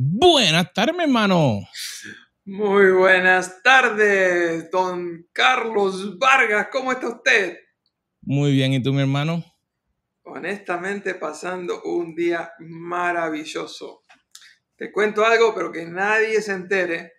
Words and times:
Buenas 0.00 0.72
tardes, 0.72 0.94
mi 0.94 1.02
hermano. 1.02 1.58
Muy 2.44 2.92
buenas 2.92 3.60
tardes, 3.64 4.70
don 4.70 5.26
Carlos 5.32 6.16
Vargas. 6.16 6.68
¿Cómo 6.70 6.92
está 6.92 7.08
usted? 7.08 7.58
Muy 8.20 8.52
bien, 8.52 8.74
¿y 8.74 8.80
tú, 8.80 8.92
mi 8.92 9.00
hermano? 9.00 9.44
Honestamente, 10.22 11.16
pasando 11.16 11.82
un 11.82 12.14
día 12.14 12.52
maravilloso. 12.60 14.04
Te 14.76 14.92
cuento 14.92 15.24
algo, 15.24 15.52
pero 15.52 15.72
que 15.72 15.84
nadie 15.84 16.40
se 16.42 16.52
entere. 16.52 17.14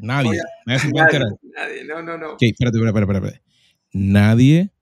Nadie. 0.00 0.40
nadie 0.66 0.80
se 0.80 0.90
puede 0.90 1.04
enterar. 1.12 1.28
Nadie, 1.42 1.84
no, 1.84 2.02
no, 2.02 2.18
no. 2.18 2.32
Ok, 2.32 2.42
espérate, 2.42 2.76
espérate, 2.76 2.98
espérate, 2.98 3.26
espérate. 3.28 3.42
Nadie 3.92 4.72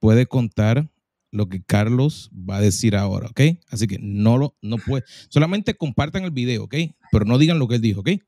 puede 0.00 0.26
contar 0.26 0.90
lo 1.34 1.48
que 1.48 1.64
Carlos 1.64 2.30
va 2.32 2.58
a 2.58 2.60
decir 2.60 2.94
ahora, 2.94 3.26
¿ok? 3.26 3.40
Así 3.68 3.88
que 3.88 3.98
no 4.00 4.38
lo, 4.38 4.56
no 4.62 4.76
puede. 4.78 5.02
Solamente 5.28 5.76
compartan 5.76 6.22
el 6.22 6.30
video, 6.30 6.64
¿ok? 6.64 6.74
Pero 7.10 7.24
no 7.24 7.38
digan 7.38 7.58
lo 7.58 7.66
que 7.66 7.74
él 7.74 7.80
dijo, 7.80 8.00
¿ok? 8.00 8.10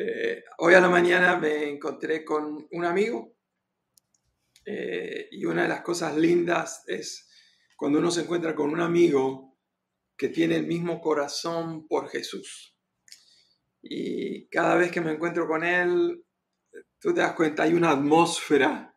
Eh, 0.00 0.44
hoy 0.58 0.74
a 0.74 0.80
la 0.80 0.88
mañana 0.88 1.36
me 1.38 1.68
encontré 1.68 2.24
con 2.24 2.68
un 2.70 2.84
amigo 2.84 3.34
eh, 4.64 5.26
y 5.32 5.44
una 5.44 5.62
de 5.62 5.68
las 5.68 5.80
cosas 5.80 6.16
lindas 6.16 6.84
es 6.86 7.28
cuando 7.76 7.98
uno 7.98 8.12
se 8.12 8.20
encuentra 8.20 8.54
con 8.54 8.70
un 8.70 8.80
amigo 8.80 9.58
que 10.16 10.28
tiene 10.28 10.54
el 10.54 10.68
mismo 10.68 11.00
corazón 11.00 11.88
por 11.88 12.08
Jesús. 12.10 12.78
Y 13.82 14.48
cada 14.50 14.76
vez 14.76 14.92
que 14.92 15.00
me 15.00 15.10
encuentro 15.10 15.48
con 15.48 15.64
él, 15.64 16.24
tú 17.00 17.12
te 17.12 17.20
das 17.20 17.32
cuenta, 17.32 17.64
hay 17.64 17.74
una 17.74 17.90
atmósfera 17.90 18.96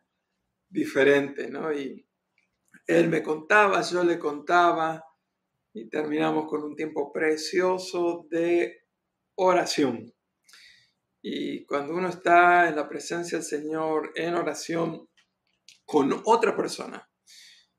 diferente, 0.72 1.48
¿no? 1.48 1.72
Y 1.72 2.06
él 2.86 3.08
me 3.08 3.22
contaba, 3.22 3.82
yo 3.82 4.02
le 4.02 4.18
contaba 4.18 5.04
y 5.72 5.88
terminamos 5.88 6.46
con 6.48 6.64
un 6.64 6.74
tiempo 6.74 7.12
precioso 7.12 8.26
de 8.30 8.86
oración. 9.36 10.12
Y 11.22 11.64
cuando 11.66 11.94
uno 11.94 12.08
está 12.08 12.68
en 12.68 12.76
la 12.76 12.88
presencia 12.88 13.38
del 13.38 13.46
Señor 13.46 14.12
en 14.16 14.34
oración 14.34 15.08
con 15.84 16.20
otra 16.24 16.56
persona, 16.56 17.08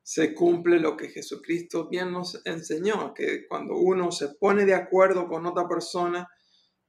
se 0.02 0.34
cumple 0.34 0.80
lo 0.80 0.96
que 0.96 1.10
Jesucristo 1.10 1.90
bien 1.90 2.12
nos 2.12 2.42
enseñó, 2.46 3.14
que 3.14 3.48
cuando 3.48 3.76
uno 3.76 4.12
se 4.12 4.36
pone 4.36 4.66
de 4.66 4.76
acuerdo 4.76 5.28
con 5.28 5.46
otra 5.46 5.68
persona 5.68 6.28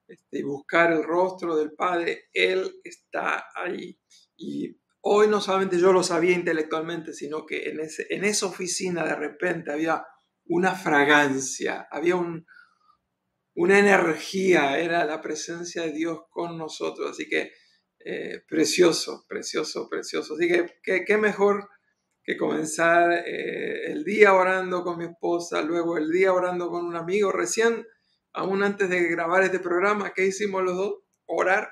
este, 0.06 0.40
y 0.40 0.42
buscar 0.42 0.92
el 0.92 1.02
rostro 1.02 1.56
del 1.56 1.72
Padre, 1.72 2.24
Él 2.32 2.80
está 2.84 3.46
ahí. 3.54 3.98
Y 4.36 4.76
hoy 5.06 5.28
no 5.28 5.40
solamente 5.40 5.78
yo 5.78 5.92
lo 5.92 6.02
sabía 6.02 6.32
intelectualmente, 6.32 7.12
sino 7.12 7.44
que 7.44 7.68
en, 7.68 7.80
ese, 7.80 8.06
en 8.08 8.24
esa 8.24 8.46
oficina 8.46 9.04
de 9.04 9.14
repente 9.14 9.70
había 9.70 10.02
una 10.46 10.74
fragancia, 10.74 11.86
había 11.90 12.16
un, 12.16 12.46
una 13.54 13.78
energía, 13.78 14.78
era 14.78 15.04
la 15.04 15.20
presencia 15.20 15.82
de 15.82 15.92
Dios 15.92 16.20
con 16.30 16.56
nosotros. 16.56 17.10
Así 17.10 17.28
que 17.28 17.52
eh, 18.04 18.40
precioso, 18.48 19.26
precioso, 19.28 19.88
precioso. 19.90 20.34
Así 20.34 20.48
que 20.48 21.04
qué, 21.04 21.18
mejor 21.18 21.68
que 22.22 22.38
comenzar 22.38 23.12
eh, 23.26 23.92
el 23.92 24.04
día 24.04 24.32
orando 24.32 24.82
con 24.82 24.96
mi 24.96 25.04
esposa, 25.04 25.60
luego 25.60 25.98
el 25.98 26.10
día 26.10 26.32
orando 26.32 26.70
con 26.70 26.86
un 26.86 26.96
amigo. 26.96 27.30
Recién, 27.30 27.86
aún 28.32 28.62
antes 28.62 28.88
de 28.88 29.02
grabar 29.04 29.42
este 29.42 29.58
programa, 29.58 30.14
¿qué 30.14 30.24
hicimos 30.24 30.62
los 30.62 30.76
dos? 30.76 30.94
Orar. 31.26 31.68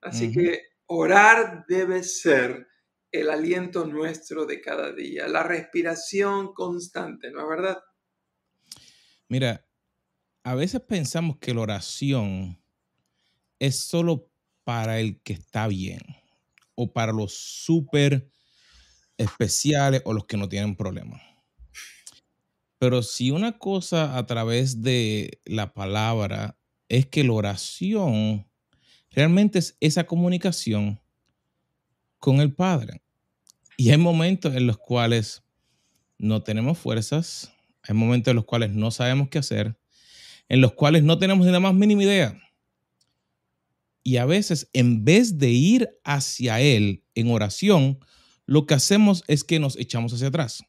Así 0.00 0.32
que 0.32 0.71
orar 0.94 1.64
debe 1.68 2.02
ser 2.02 2.68
el 3.10 3.30
aliento 3.30 3.86
nuestro 3.86 4.44
de 4.46 4.60
cada 4.60 4.92
día, 4.92 5.26
la 5.26 5.42
respiración 5.42 6.52
constante, 6.52 7.30
¿no 7.30 7.42
es 7.42 7.48
verdad? 7.48 7.78
Mira, 9.28 9.66
a 10.44 10.54
veces 10.54 10.80
pensamos 10.82 11.38
que 11.38 11.54
la 11.54 11.62
oración 11.62 12.62
es 13.58 13.76
solo 13.76 14.30
para 14.64 15.00
el 15.00 15.22
que 15.22 15.32
está 15.32 15.66
bien 15.66 16.00
o 16.74 16.92
para 16.92 17.12
los 17.12 17.32
súper 17.32 18.30
especiales 19.16 20.02
o 20.04 20.12
los 20.12 20.26
que 20.26 20.36
no 20.36 20.48
tienen 20.48 20.76
problemas. 20.76 21.22
Pero 22.78 23.02
si 23.02 23.30
una 23.30 23.58
cosa 23.58 24.18
a 24.18 24.26
través 24.26 24.82
de 24.82 25.40
la 25.44 25.72
palabra 25.72 26.58
es 26.88 27.06
que 27.06 27.24
la 27.24 27.32
oración 27.32 28.51
realmente 29.12 29.58
es 29.58 29.76
esa 29.80 30.04
comunicación 30.04 31.00
con 32.18 32.40
el 32.40 32.52
Padre. 32.52 33.02
Y 33.76 33.90
hay 33.90 33.98
momentos 33.98 34.54
en 34.54 34.66
los 34.66 34.78
cuales 34.78 35.42
no 36.18 36.42
tenemos 36.42 36.78
fuerzas, 36.78 37.52
hay 37.82 37.94
momentos 37.94 38.30
en 38.30 38.36
los 38.36 38.44
cuales 38.44 38.70
no 38.70 38.90
sabemos 38.90 39.28
qué 39.28 39.38
hacer, 39.38 39.76
en 40.48 40.60
los 40.60 40.72
cuales 40.72 41.02
no 41.02 41.18
tenemos 41.18 41.46
ni 41.46 41.52
la 41.52 41.60
más 41.60 41.74
mínima 41.74 42.04
idea. 42.04 42.38
Y 44.04 44.16
a 44.16 44.24
veces, 44.24 44.68
en 44.72 45.04
vez 45.04 45.38
de 45.38 45.50
ir 45.50 45.90
hacia 46.04 46.60
Él 46.60 47.04
en 47.14 47.30
oración, 47.30 47.98
lo 48.46 48.66
que 48.66 48.74
hacemos 48.74 49.24
es 49.28 49.44
que 49.44 49.58
nos 49.58 49.76
echamos 49.76 50.12
hacia 50.12 50.28
atrás. 50.28 50.64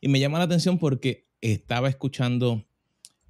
Y 0.00 0.08
me 0.08 0.20
llama 0.20 0.38
la 0.38 0.44
atención 0.44 0.78
porque 0.78 1.28
estaba 1.40 1.88
escuchando 1.88 2.66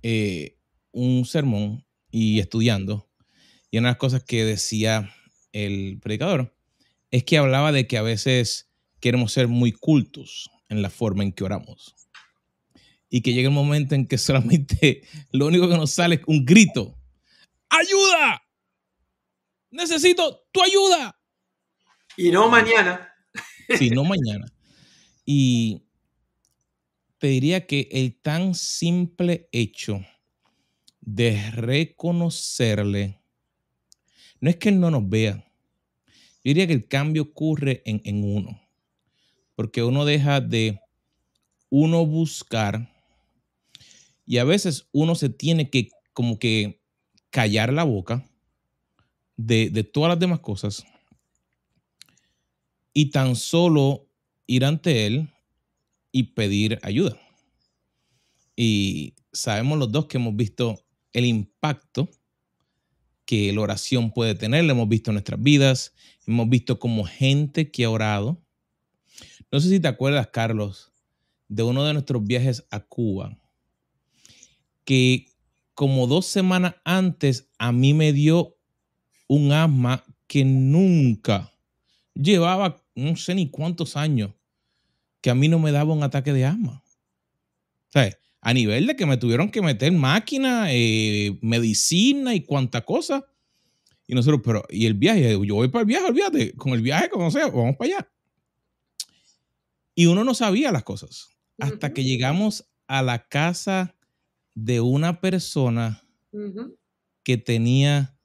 eh, 0.02 0.58
un 0.92 1.24
sermón 1.24 1.84
y 2.10 2.38
estudiando, 2.40 3.10
y 3.70 3.78
una 3.78 3.88
de 3.88 3.92
las 3.92 3.98
cosas 3.98 4.24
que 4.24 4.44
decía 4.44 5.14
el 5.52 5.98
predicador 6.00 6.54
es 7.10 7.24
que 7.24 7.38
hablaba 7.38 7.72
de 7.72 7.86
que 7.86 7.98
a 7.98 8.02
veces 8.02 8.70
queremos 9.00 9.32
ser 9.32 9.48
muy 9.48 9.72
cultos 9.72 10.50
en 10.68 10.82
la 10.82 10.90
forma 10.90 11.22
en 11.22 11.32
que 11.32 11.44
oramos. 11.44 11.94
Y 13.08 13.20
que 13.20 13.32
llega 13.32 13.48
el 13.48 13.54
momento 13.54 13.94
en 13.94 14.06
que 14.06 14.18
solamente 14.18 15.02
lo 15.30 15.46
único 15.46 15.68
que 15.68 15.76
nos 15.76 15.92
sale 15.92 16.16
es 16.16 16.22
un 16.26 16.44
grito. 16.44 16.96
¡Ayuda! 17.68 18.42
Necesito 19.70 20.46
tu 20.52 20.62
ayuda. 20.62 21.18
Y 22.16 22.30
no 22.30 22.48
mañana. 22.48 23.12
Si 23.76 23.90
no 23.90 24.04
mañana. 24.04 24.46
Y 25.24 25.82
te 27.18 27.28
diría 27.28 27.66
que 27.66 27.88
el 27.92 28.20
tan 28.20 28.54
simple 28.54 29.48
hecho 29.52 30.00
de 31.00 31.50
reconocerle, 31.50 33.20
no 34.40 34.50
es 34.50 34.56
que 34.56 34.68
él 34.68 34.80
no 34.80 34.90
nos 34.90 35.08
vea. 35.08 35.44
Yo 36.06 36.50
diría 36.50 36.66
que 36.66 36.72
el 36.72 36.86
cambio 36.88 37.22
ocurre 37.22 37.82
en, 37.84 38.00
en 38.04 38.22
uno. 38.22 38.60
Porque 39.54 39.82
uno 39.82 40.04
deja 40.04 40.40
de 40.40 40.80
uno 41.70 42.06
buscar 42.06 42.92
y 44.26 44.38
a 44.38 44.44
veces 44.44 44.88
uno 44.92 45.14
se 45.14 45.28
tiene 45.28 45.70
que 45.70 45.88
como 46.12 46.38
que 46.38 46.80
callar 47.30 47.72
la 47.72 47.84
boca 47.84 48.28
de, 49.36 49.70
de 49.70 49.84
todas 49.84 50.10
las 50.10 50.18
demás 50.18 50.40
cosas 50.40 50.84
y 52.92 53.10
tan 53.10 53.36
solo 53.36 54.08
ir 54.46 54.64
ante 54.64 55.06
él 55.06 55.30
y 56.12 56.22
pedir 56.34 56.78
ayuda. 56.82 57.18
Y 58.56 59.14
sabemos 59.32 59.78
los 59.78 59.92
dos 59.92 60.06
que 60.06 60.16
hemos 60.16 60.34
visto 60.34 60.82
el 61.12 61.26
impacto 61.26 62.08
que 63.26 63.52
la 63.52 63.60
oración 63.60 64.12
puede 64.12 64.34
tener, 64.34 64.64
lo 64.64 64.72
hemos 64.72 64.88
visto 64.88 65.10
en 65.10 65.16
nuestras 65.16 65.42
vidas, 65.42 65.94
hemos 66.26 66.48
visto 66.48 66.78
como 66.78 67.04
gente 67.04 67.70
que 67.70 67.84
ha 67.84 67.90
orado. 67.90 68.40
No 69.52 69.60
sé 69.60 69.68
si 69.68 69.80
te 69.80 69.88
acuerdas, 69.88 70.28
Carlos, 70.28 70.92
de 71.48 71.62
uno 71.62 71.84
de 71.84 71.92
nuestros 71.92 72.24
viajes 72.24 72.66
a 72.70 72.80
Cuba, 72.80 73.38
que 74.84 75.26
como 75.74 76.06
dos 76.06 76.26
semanas 76.26 76.76
antes 76.84 77.50
a 77.58 77.72
mí 77.72 77.92
me 77.92 78.12
dio 78.12 78.56
un 79.28 79.52
asma 79.52 80.04
que 80.26 80.44
nunca 80.44 81.52
llevaba, 82.14 82.82
no 82.94 83.16
sé 83.16 83.34
ni 83.34 83.50
cuántos 83.50 83.96
años, 83.96 84.32
que 85.20 85.30
a 85.30 85.34
mí 85.34 85.48
no 85.48 85.58
me 85.58 85.72
daba 85.72 85.92
un 85.92 86.02
ataque 86.02 86.32
de 86.32 86.46
asma. 86.46 86.82
Sea, 87.88 88.16
a 88.40 88.54
nivel 88.54 88.86
de 88.86 88.96
que 88.96 89.06
me 89.06 89.16
tuvieron 89.16 89.50
que 89.50 89.62
meter 89.62 89.92
máquina, 89.92 90.66
eh, 90.70 91.38
medicina 91.42 92.34
y 92.34 92.42
cuánta 92.42 92.84
cosa. 92.84 93.26
Y 94.06 94.14
nosotros, 94.14 94.40
pero, 94.44 94.64
¿y 94.70 94.86
el 94.86 94.94
viaje? 94.94 95.32
Yo 95.44 95.54
voy 95.56 95.68
para 95.68 95.80
el 95.80 95.86
viaje, 95.86 96.06
olvídate, 96.06 96.52
con 96.54 96.72
el 96.72 96.80
viaje, 96.80 97.08
como 97.08 97.30
sea, 97.30 97.48
vamos 97.48 97.76
para 97.76 97.96
allá. 97.96 98.08
Y 99.94 100.06
uno 100.06 100.22
no 100.24 100.34
sabía 100.34 100.70
las 100.70 100.84
cosas. 100.84 101.30
Hasta 101.58 101.92
que 101.92 102.04
llegamos 102.04 102.68
a 102.86 103.02
la 103.02 103.26
casa 103.26 103.96
de 104.54 104.80
una 104.80 105.20
persona 105.20 106.02
que 107.22 107.36
tenía 107.36 108.16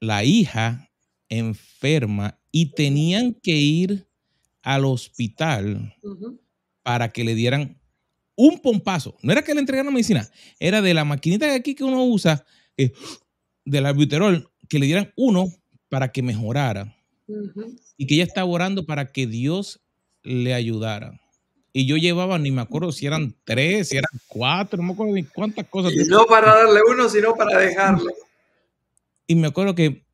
la 0.00 0.24
hija 0.24 0.90
enferma 1.28 2.40
y 2.50 2.72
tenían 2.72 3.34
que 3.34 3.52
ir 3.52 4.08
al 4.62 4.84
hospital 4.84 5.94
para 6.82 7.10
que 7.10 7.24
le 7.24 7.34
dieran 7.34 7.81
un 8.42 8.58
pompazo. 8.58 9.16
No 9.22 9.32
era 9.32 9.42
que 9.42 9.54
le 9.54 9.60
entregaran 9.60 9.92
medicina, 9.92 10.28
era 10.58 10.82
de 10.82 10.94
la 10.94 11.04
maquinita 11.04 11.46
de 11.46 11.54
aquí 11.54 11.76
que 11.76 11.84
uno 11.84 12.04
usa, 12.04 12.44
eh, 12.76 12.92
del 13.64 13.86
albuterol, 13.86 14.50
que 14.68 14.80
le 14.80 14.86
dieran 14.86 15.12
uno 15.16 15.46
para 15.88 16.10
que 16.10 16.22
mejorara 16.22 16.96
y 17.96 18.06
que 18.06 18.14
ella 18.14 18.24
estaba 18.24 18.48
orando 18.48 18.84
para 18.84 19.12
que 19.12 19.28
Dios 19.28 19.80
le 20.24 20.54
ayudara. 20.54 21.20
Y 21.72 21.86
yo 21.86 21.96
llevaba, 21.96 22.38
ni 22.38 22.50
me 22.50 22.62
acuerdo 22.62 22.90
si 22.90 23.06
eran 23.06 23.34
tres, 23.44 23.90
si 23.90 23.96
eran 23.96 24.10
cuatro, 24.26 24.76
no 24.78 24.88
me 24.88 24.92
acuerdo 24.92 25.14
ni 25.14 25.22
cuántas 25.22 25.68
cosas. 25.68 25.92
Y 25.92 26.04
no 26.08 26.26
para 26.26 26.54
darle 26.54 26.80
uno, 26.90 27.08
sino 27.08 27.34
para 27.34 27.58
dejarlo. 27.58 28.12
Y 29.26 29.36
me 29.36 29.46
acuerdo 29.46 29.74
que 29.74 30.04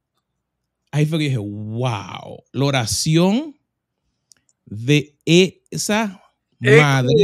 ahí 0.90 1.06
fue 1.06 1.18
que 1.18 1.24
dije, 1.24 1.38
wow, 1.38 2.44
la 2.52 2.64
oración 2.64 3.56
de 4.66 5.16
esa 5.24 6.22
madre. 6.60 7.14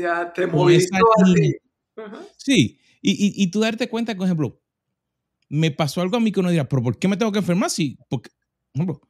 ya 0.00 0.32
te 0.32 0.44
así. 0.44 1.56
Sí, 2.36 2.78
y, 3.02 3.42
y, 3.42 3.50
tú 3.50 3.60
darte 3.60 3.88
cuenta, 3.88 4.14
por 4.14 4.26
ejemplo, 4.26 4.60
me 5.48 5.70
pasó 5.70 6.00
algo 6.00 6.16
a 6.16 6.20
mí 6.20 6.32
que 6.32 6.40
uno 6.40 6.50
dirá, 6.50 6.68
pero 6.68 6.82
¿por 6.82 6.98
qué 6.98 7.08
me 7.08 7.16
tengo 7.16 7.32
que 7.32 7.38
enfermar? 7.38 7.70
Sí, 7.70 7.98
porque, 8.08 8.30
por 8.72 8.82
ejemplo, 8.82 9.08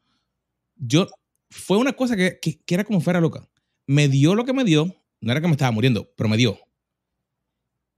yo, 0.77 1.09
fue 1.51 1.79
una 1.79 1.95
cosa 1.95 2.17
que, 2.17 2.39
que, 2.41 2.75
era 2.75 2.85
como 2.85 3.01
fuera 3.01 3.21
loca. 3.21 3.49
Me 3.87 4.09
dio 4.09 4.35
lo 4.35 4.45
que 4.45 4.53
me 4.53 4.65
dio, 4.65 4.95
no 5.21 5.33
era 5.33 5.41
que 5.41 5.47
me 5.47 5.53
estaba 5.53 5.71
muriendo, 5.71 6.13
pero 6.17 6.29
me 6.29 6.37
dio. 6.37 6.59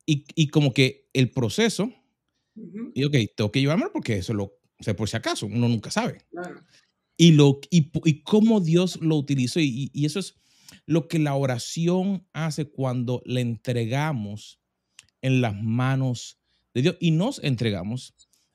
Y, 0.07 0.25
y 0.35 0.49
como 0.49 0.73
que 0.73 1.09
el 1.13 1.31
proceso, 1.31 1.93
y 2.95 3.05
ok, 3.05 3.15
tengo 3.37 3.53
que 3.53 3.61
llevarme 3.61 3.87
porque 3.93 4.19
eso 4.19 4.33
lo, 4.35 4.45
o 4.45 4.83
sea, 4.83 4.95
por 4.95 5.09
si 5.09 5.17
acaso, 5.17 5.47
uno 5.47 5.69
nunca 5.69 5.91
sabe. 5.91 6.19
Y, 7.17 7.33
lo, 7.33 7.61
y, 7.71 7.91
y 8.05 8.23
cómo 8.23 8.61
Dios 8.61 9.01
lo 9.01 9.17
utilizó. 9.17 9.59
Y, 9.61 9.91
y, 9.93 10.07
eso 10.07 10.21
es 10.21 10.37
lo 10.87 11.09
que 11.09 11.19
la 11.19 11.35
oración 11.35 12.27
hace 12.33 12.67
cuando 12.67 13.23
le 13.25 13.41
entregamos 13.41 14.61
en 15.23 15.41
las 15.41 15.55
manos 15.61 16.39
de 16.75 16.83
Dios 16.83 16.97
y 17.01 17.11
nos 17.11 17.43
entregamos, 17.43 18.15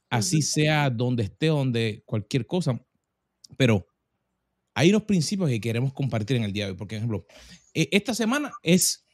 así 0.10 0.42
sea 0.42 0.90
donde 0.90 1.24
esté, 1.24 1.48
donde 1.48 2.04
cualquier 2.06 2.46
cosa. 2.46 2.80
Pero 3.58 3.88
hay 4.74 4.90
unos 4.90 5.04
principios 5.04 5.50
que 5.50 5.62
queremos 5.62 5.94
compartir 5.94 6.38
en 6.38 6.44
el 6.44 6.54
día 6.54 6.66
de 6.66 6.72
hoy. 6.72 6.78
Por 6.78 6.92
ejemplo, 6.92 7.26
e, 7.74 7.90
esta 7.92 8.14
semana 8.14 8.52
es, 8.62 9.06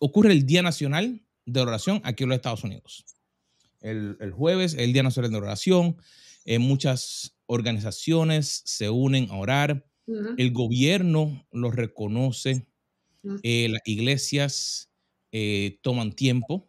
ocurre 0.00 0.32
el 0.32 0.44
Día 0.46 0.62
Nacional 0.62 1.22
de 1.44 1.60
Oración 1.60 2.00
aquí 2.04 2.24
en 2.24 2.30
los 2.30 2.36
Estados 2.36 2.64
Unidos. 2.64 3.04
El, 3.80 4.16
el 4.20 4.32
jueves, 4.32 4.74
el 4.74 4.92
Día 4.92 5.02
Nacional 5.02 5.30
de 5.30 5.38
Oración. 5.38 5.96
Eh, 6.44 6.58
muchas 6.58 7.36
organizaciones 7.46 8.62
se 8.64 8.90
unen 8.90 9.28
a 9.30 9.36
orar. 9.36 9.86
El 10.06 10.52
gobierno 10.52 11.46
lo 11.52 11.70
reconoce. 11.70 12.66
Eh, 13.42 13.68
las 13.68 13.82
iglesias 13.86 14.90
eh, 15.32 15.78
toman 15.82 16.12
tiempo 16.12 16.66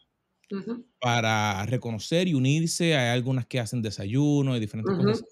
para 1.00 1.66
reconocer 1.66 2.28
y 2.28 2.34
unirse. 2.34 2.96
Hay 2.96 3.10
algunas 3.10 3.46
que 3.46 3.60
hacen 3.60 3.82
desayuno 3.82 4.58
y 4.58 4.60
diferentes 4.60 4.96
cosas. 4.96 5.24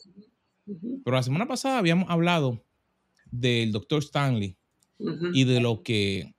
Pero 1.04 1.16
la 1.16 1.24
semana 1.24 1.48
pasada 1.48 1.80
habíamos 1.80 2.10
hablado 2.10 2.64
del 3.32 3.72
doctor 3.72 4.04
Stanley 4.04 4.58
y 5.34 5.44
de 5.44 5.60
lo 5.60 5.84
que 5.84 6.34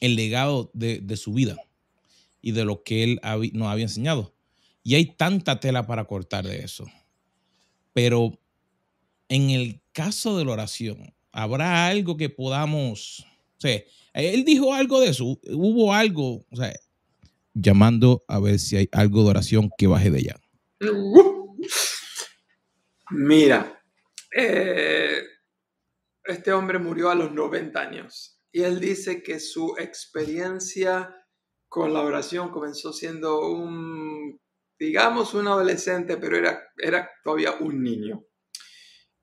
el 0.00 0.16
legado 0.16 0.70
de, 0.74 1.00
de, 1.00 1.16
su 1.16 1.32
vida 1.32 1.56
y 2.42 2.52
de 2.52 2.64
lo 2.64 2.82
que 2.82 3.04
él 3.04 3.20
nos 3.52 3.68
había 3.68 3.84
enseñado. 3.84 4.34
Y 4.82 4.96
hay 4.96 5.06
tanta 5.06 5.60
tela 5.60 5.86
para 5.86 6.04
cortar 6.04 6.44
de 6.44 6.58
eso. 6.58 6.86
Pero 7.92 8.38
en 9.28 9.50
el 9.50 9.83
caso 9.94 10.36
de 10.36 10.44
la 10.44 10.52
oración, 10.52 11.14
¿habrá 11.32 11.86
algo 11.86 12.18
que 12.18 12.28
podamos... 12.28 13.24
O 13.56 13.60
sea, 13.60 13.82
él 14.12 14.44
dijo 14.44 14.74
algo 14.74 15.00
de 15.00 15.08
eso, 15.08 15.24
hubo 15.24 15.94
algo, 15.94 16.44
llamando 17.54 18.24
a 18.28 18.38
ver 18.40 18.58
si 18.58 18.76
hay 18.76 18.88
algo 18.92 19.22
de 19.22 19.30
oración 19.30 19.70
que 19.78 19.86
baje 19.86 20.10
de 20.10 20.18
allá. 20.18 20.40
Mira, 23.10 23.80
eh, 24.36 25.22
este 26.24 26.52
hombre 26.52 26.78
murió 26.78 27.10
a 27.10 27.14
los 27.14 27.32
90 27.32 27.80
años 27.80 28.40
y 28.50 28.62
él 28.62 28.80
dice 28.80 29.22
que 29.22 29.40
su 29.40 29.76
experiencia 29.78 31.14
con 31.68 31.92
la 31.92 32.02
oración 32.02 32.50
comenzó 32.50 32.92
siendo 32.92 33.48
un, 33.48 34.40
digamos, 34.78 35.34
un 35.34 35.48
adolescente, 35.48 36.16
pero 36.16 36.36
era, 36.36 36.62
era 36.76 37.10
todavía 37.22 37.52
un 37.60 37.82
niño. 37.82 38.24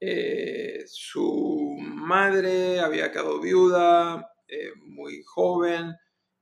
Eh, 0.03 0.83
su 0.87 1.77
madre 1.79 2.79
había 2.79 3.11
quedado 3.11 3.39
viuda 3.39 4.27
eh, 4.47 4.71
muy 4.87 5.21
joven, 5.23 5.95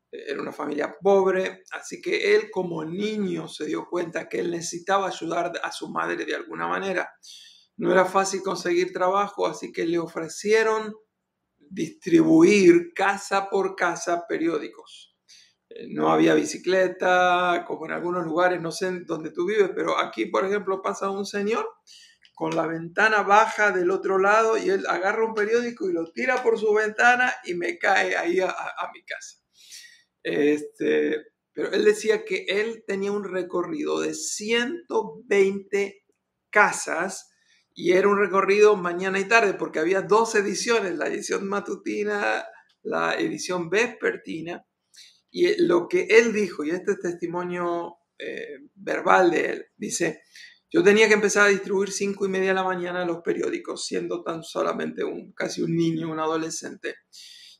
era 0.10 0.42
una 0.42 0.54
familia 0.54 0.96
pobre, 1.02 1.64
así 1.72 2.02
que 2.02 2.36
él 2.36 2.50
como 2.52 2.86
niño 2.86 3.50
se 3.50 3.66
dio 3.66 3.86
cuenta 3.90 4.30
que 4.30 4.40
él 4.40 4.50
necesitaba 4.52 5.10
ayudar 5.10 5.52
a 5.62 5.72
su 5.74 5.90
madre 5.90 6.24
de 6.24 6.36
alguna 6.36 6.68
manera. 6.68 7.12
No 7.76 7.92
era 7.92 8.06
fácil 8.06 8.42
conseguir 8.42 8.94
trabajo, 8.94 9.46
así 9.46 9.74
que 9.74 9.86
le 9.86 10.00
ofrecieron 10.00 10.96
distribuir 11.58 12.94
casa 12.96 13.50
por 13.50 13.76
casa 13.76 14.26
periódicos. 14.26 15.18
Eh, 15.70 15.88
no 15.90 16.14
había 16.14 16.34
bicicleta, 16.34 17.66
como 17.68 17.86
en 17.86 17.92
algunos 17.92 18.26
lugares, 18.26 18.62
no 18.62 18.72
sé 18.72 19.02
dónde 19.02 19.32
tú 19.32 19.46
vives, 19.46 19.70
pero 19.76 20.00
aquí, 20.00 20.28
por 20.28 20.46
ejemplo, 20.46 20.82
pasa 20.82 21.10
un 21.10 21.26
señor 21.26 21.68
con 22.39 22.56
la 22.56 22.65
ventana 22.65 23.21
baja 23.24 23.71
del 23.74 23.91
otro 23.91 24.18
lado 24.18 24.57
y 24.57 24.69
él 24.69 24.86
agarra 24.88 25.25
un 25.25 25.33
periódico 25.33 25.89
y 25.89 25.91
lo 25.94 26.09
tira 26.13 26.41
por 26.41 26.57
su 26.57 26.74
ventana 26.74 27.33
y 27.44 27.53
me 27.53 27.77
cae 27.77 28.15
ahí 28.15 28.39
a, 28.39 28.56
mi 28.94 29.03
casa. 29.03 29.41
Este, 30.24 31.18
pero 31.51 31.74
él 31.74 31.83
decía 31.83 32.24
que 32.24 32.45
él 32.47 32.86
tenía 32.88 33.12
un 33.12 33.25
recorrido 33.25 34.00
de 34.00 34.13
120 34.13 36.06
casas 36.50 37.30
y 37.75 37.91
era 37.91 38.07
un 38.07 38.18
recorrido 38.18 38.77
mañana 38.77 39.19
y 39.19 39.25
tarde 39.25 39.56
porque 39.56 39.80
había 39.80 40.01
dos 40.01 40.33
ediciones, 40.36 40.95
la 40.95 41.07
edición 41.07 41.45
matutina, 41.45 42.47
la 42.83 43.19
edición 43.19 43.69
vespertina. 43.69 44.65
Y 45.30 45.62
lo 45.62 45.89
que 45.89 46.07
él 46.09 46.31
dijo, 46.31 46.63
y 46.63 46.69
este 46.69 46.94
es 46.94 47.01
testimonio 47.01 47.97
eh, 48.18 48.59
verbal 48.75 49.30
de 49.30 49.45
él, 49.45 49.65
dice, 49.75 50.21
yo 50.71 50.83
tenía 50.83 51.07
que 51.07 51.16
empezar 51.16 51.48
a 51.48 51.50
distribuir 51.50 51.92
cinco 51.92 52.25
y 52.25 52.30
media 52.30 52.50
de 52.50 52.56
la 52.56 52.63
mañana 52.63 53.06
los 53.06 53.21
periódicos, 53.21 53.86
siendo 53.86 54.24
tan 54.24 54.44
solamente 54.44 55.04
un, 55.04 55.33
casi 55.33 55.63
un 55.63 55.75
niño, 55.75 56.12
un 56.12 56.19
adolescente. 56.19 56.95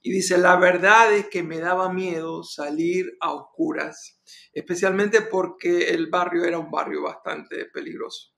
Y 0.02 0.12
dice, 0.12 0.38
la 0.38 0.56
verdad 0.58 1.14
es 1.14 1.28
que 1.28 1.42
me 1.42 1.60
daba 1.60 1.92
miedo 1.92 2.44
salir 2.44 3.18
a 3.20 3.34
oscuras, 3.34 4.22
especialmente 4.54 5.22
porque 5.24 5.90
el 5.90 6.08
barrio 6.08 6.46
era 6.46 6.60
un 6.60 6.70
barrio 6.70 7.02
bastante 7.02 7.66
peligroso. 7.66 8.30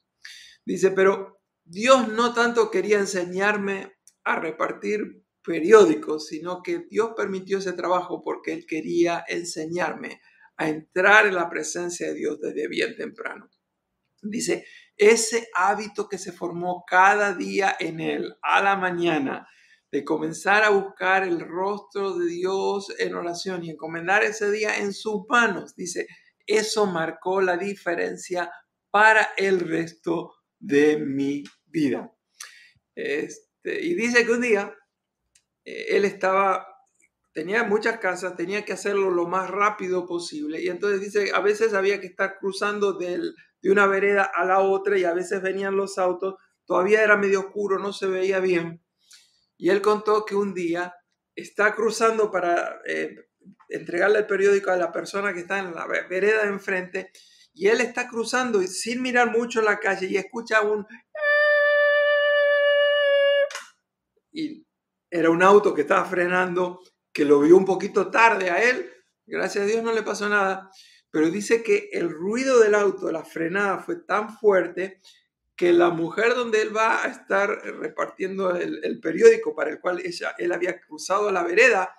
Dice, 0.66 0.92
pero 0.92 1.42
Dios 1.64 2.08
no 2.08 2.34
tanto 2.34 2.72
quería 2.72 3.00
enseñarme 3.00 3.94
a 4.24 4.40
repartir 4.40 5.26
periódicos, 5.44 6.28
sino 6.28 6.62
que 6.64 6.86
Dios 6.90 7.12
permitió 7.16 7.58
ese 7.58 7.74
trabajo 7.74 8.24
porque 8.24 8.54
Él 8.54 8.66
quería 8.66 9.24
enseñarme 9.28 10.22
a 10.58 10.70
entrar 10.70 11.26
en 11.26 11.36
la 11.36 11.50
presencia 11.50 12.08
de 12.08 12.14
Dios 12.16 12.40
desde 12.40 12.68
bien 12.68 12.96
temprano. 12.96 13.50
Dice, 14.22 14.66
ese 14.96 15.50
hábito 15.56 16.08
que 16.08 16.18
se 16.18 16.32
formó 16.32 16.84
cada 16.88 17.34
día 17.34 17.76
en 17.80 18.00
Él, 18.00 18.36
a 18.42 18.62
la 18.62 18.76
mañana, 18.76 19.48
de 19.92 20.06
comenzar 20.06 20.64
a 20.64 20.70
buscar 20.70 21.24
el 21.24 21.40
rostro 21.42 22.18
de 22.18 22.28
Dios 22.28 22.94
en 22.98 23.16
oración 23.16 23.64
y 23.64 23.72
encomendar 23.72 24.24
ese 24.24 24.50
día 24.50 24.78
en 24.78 24.94
sus 24.94 25.24
manos, 25.28 25.76
dice, 25.76 26.08
eso 26.48 26.86
marcó 26.86 27.42
la 27.42 27.58
diferencia 27.58 28.52
para 28.90 29.30
el 29.38 29.60
resto 29.60 30.34
de 30.60 30.98
mi 30.98 31.44
vida. 31.66 32.14
Este, 32.96 33.84
y 33.84 33.96
dice 33.96 34.26
que 34.26 34.32
un 34.32 34.42
día 34.42 34.74
eh, 35.66 35.86
él 35.90 36.06
estaba, 36.06 36.68
tenía 37.34 37.64
muchas 37.64 38.00
casas, 38.00 38.36
tenía 38.36 38.64
que 38.64 38.74
hacerlo 38.74 39.10
lo 39.10 39.28
más 39.28 39.50
rápido 39.50 40.06
posible. 40.06 40.62
Y 40.62 40.68
entonces 40.68 41.02
dice, 41.02 41.32
a 41.34 41.42
veces 41.42 41.74
había 41.74 42.00
que 42.00 42.08
estar 42.08 42.38
cruzando 42.40 42.94
del, 42.94 43.36
de 43.62 43.72
una 43.72 43.88
vereda 43.88 44.24
a 44.24 44.46
la 44.46 44.60
otra 44.60 44.98
y 44.98 45.04
a 45.04 45.14
veces 45.14 45.42
venían 45.42 45.76
los 45.76 45.98
autos, 45.98 46.36
todavía 46.66 47.04
era 47.04 47.18
medio 47.18 47.42
oscuro, 47.42 47.80
no 47.80 47.94
se 47.94 48.08
veía 48.08 48.40
bien. 48.40 48.84
Y 49.58 49.70
él 49.70 49.82
contó 49.82 50.26
que 50.26 50.36
un 50.36 50.54
día 50.54 50.96
está 51.36 51.76
cruzando 51.76 52.32
para 52.32 52.82
eh, 52.86 53.16
entregarle 53.70 54.20
el 54.20 54.28
periódico 54.28 54.72
a 54.72 54.78
la 54.78 54.92
persona 54.92 55.34
que 55.34 55.42
está 55.42 55.60
en 55.60 55.74
la 55.74 55.88
vereda 55.88 56.44
de 56.44 56.50
enfrente 56.50 57.12
y 57.54 57.68
él 57.68 57.82
está 57.82 58.08
cruzando 58.08 58.62
sin 58.64 59.02
mirar 59.02 59.32
mucho 59.32 59.62
la 59.62 59.80
calle 59.80 60.08
y 60.08 60.18
escucha 60.18 60.62
un 60.62 60.86
y 64.32 64.66
era 65.10 65.30
un 65.30 65.44
auto 65.44 65.74
que 65.74 65.82
estaba 65.82 66.06
frenando, 66.06 66.80
que 67.14 67.26
lo 67.26 67.42
vio 67.42 67.58
un 67.58 67.66
poquito 67.66 68.10
tarde 68.10 68.50
a 68.50 68.64
él, 68.64 68.90
gracias 69.26 69.66
a 69.66 69.68
Dios 69.68 69.84
no 69.84 69.92
le 69.92 70.04
pasó 70.04 70.30
nada, 70.30 70.72
pero 71.12 71.30
dice 71.30 71.62
que 71.62 71.90
el 71.92 72.10
ruido 72.10 72.60
del 72.60 72.74
auto, 72.74 73.12
la 73.12 73.26
frenada 73.26 73.80
fue 73.80 73.98
tan 73.98 74.38
fuerte 74.38 75.02
que 75.56 75.74
la 75.74 75.90
mujer 75.90 76.34
donde 76.34 76.62
él 76.62 76.76
va 76.76 77.04
a 77.04 77.08
estar 77.08 77.50
repartiendo 77.50 78.56
el, 78.56 79.00
periódico 79.00 79.54
para 79.54 79.70
el 79.70 79.80
cual 79.80 80.00
ella, 80.04 80.34
él 80.38 80.54
había 80.54 80.80
cruzado 80.80 81.30
la 81.32 81.44
vereda, 81.44 81.94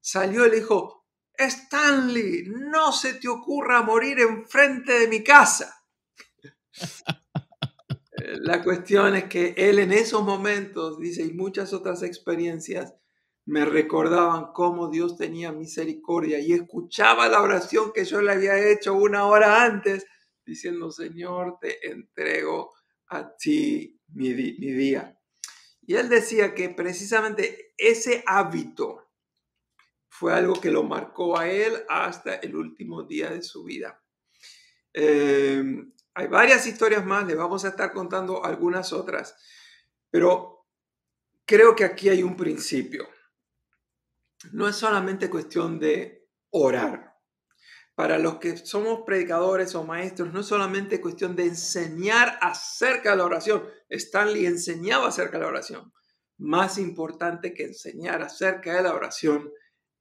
salió 0.00 0.46
y 0.46 0.50
le 0.50 0.56
dijo, 0.56 1.06
Stanley, 1.34 2.46
no 2.48 2.92
se 2.92 3.14
te 3.14 3.28
ocurra 3.28 3.82
morir 3.82 4.18
enfrente 4.18 4.98
de 4.98 5.08
mi 5.08 5.22
casa. 5.22 5.84
La 8.40 8.64
cuestión 8.64 9.14
es 9.14 9.24
que 9.24 9.54
él 9.56 9.78
en 9.78 9.92
esos 9.92 10.24
momentos, 10.24 10.98
dice, 10.98 11.22
y 11.22 11.32
muchas 11.34 11.72
otras 11.72 12.02
experiencias, 12.02 12.94
me 13.48 13.64
recordaban 13.64 14.52
cómo 14.52 14.88
Dios 14.88 15.16
tenía 15.16 15.52
misericordia 15.52 16.38
y 16.38 16.52
escuchaba 16.52 17.28
la 17.28 17.40
oración 17.40 17.94
que 17.94 18.04
yo 18.04 18.20
le 18.20 18.32
había 18.32 18.58
hecho 18.58 18.92
una 18.92 19.24
hora 19.24 19.64
antes, 19.64 20.06
diciendo, 20.44 20.90
Señor, 20.90 21.56
te 21.58 21.90
entrego 21.90 22.74
a 23.06 23.34
ti 23.36 23.98
mi, 24.08 24.34
mi 24.34 24.72
día. 24.72 25.18
Y 25.80 25.94
él 25.94 26.10
decía 26.10 26.54
que 26.54 26.68
precisamente 26.68 27.72
ese 27.78 28.22
hábito 28.26 29.08
fue 30.10 30.34
algo 30.34 30.60
que 30.60 30.70
lo 30.70 30.82
marcó 30.82 31.38
a 31.38 31.48
él 31.48 31.72
hasta 31.88 32.34
el 32.34 32.54
último 32.54 33.04
día 33.04 33.30
de 33.30 33.42
su 33.42 33.64
vida. 33.64 33.98
Eh, 34.92 35.64
hay 36.12 36.26
varias 36.26 36.66
historias 36.66 37.06
más, 37.06 37.26
le 37.26 37.34
vamos 37.34 37.64
a 37.64 37.68
estar 37.68 37.94
contando 37.94 38.44
algunas 38.44 38.92
otras, 38.92 39.36
pero 40.10 40.66
creo 41.46 41.74
que 41.74 41.84
aquí 41.84 42.10
hay 42.10 42.22
un 42.22 42.36
principio 42.36 43.08
no 44.52 44.68
es 44.68 44.76
solamente 44.76 45.30
cuestión 45.30 45.78
de 45.78 46.28
orar. 46.50 47.16
Para 47.94 48.18
los 48.18 48.36
que 48.36 48.56
somos 48.56 49.00
predicadores 49.04 49.74
o 49.74 49.82
maestros, 49.82 50.32
no 50.32 50.40
es 50.40 50.46
solamente 50.46 51.00
cuestión 51.00 51.34
de 51.34 51.46
enseñar 51.46 52.38
acerca 52.40 53.10
de 53.10 53.16
la 53.16 53.24
oración. 53.24 53.64
Stanley 53.88 54.46
enseñaba 54.46 55.08
acerca 55.08 55.38
de 55.38 55.44
la 55.44 55.50
oración. 55.50 55.92
Más 56.36 56.78
importante 56.78 57.52
que 57.52 57.64
enseñar 57.64 58.22
acerca 58.22 58.76
de 58.76 58.82
la 58.82 58.94
oración 58.94 59.50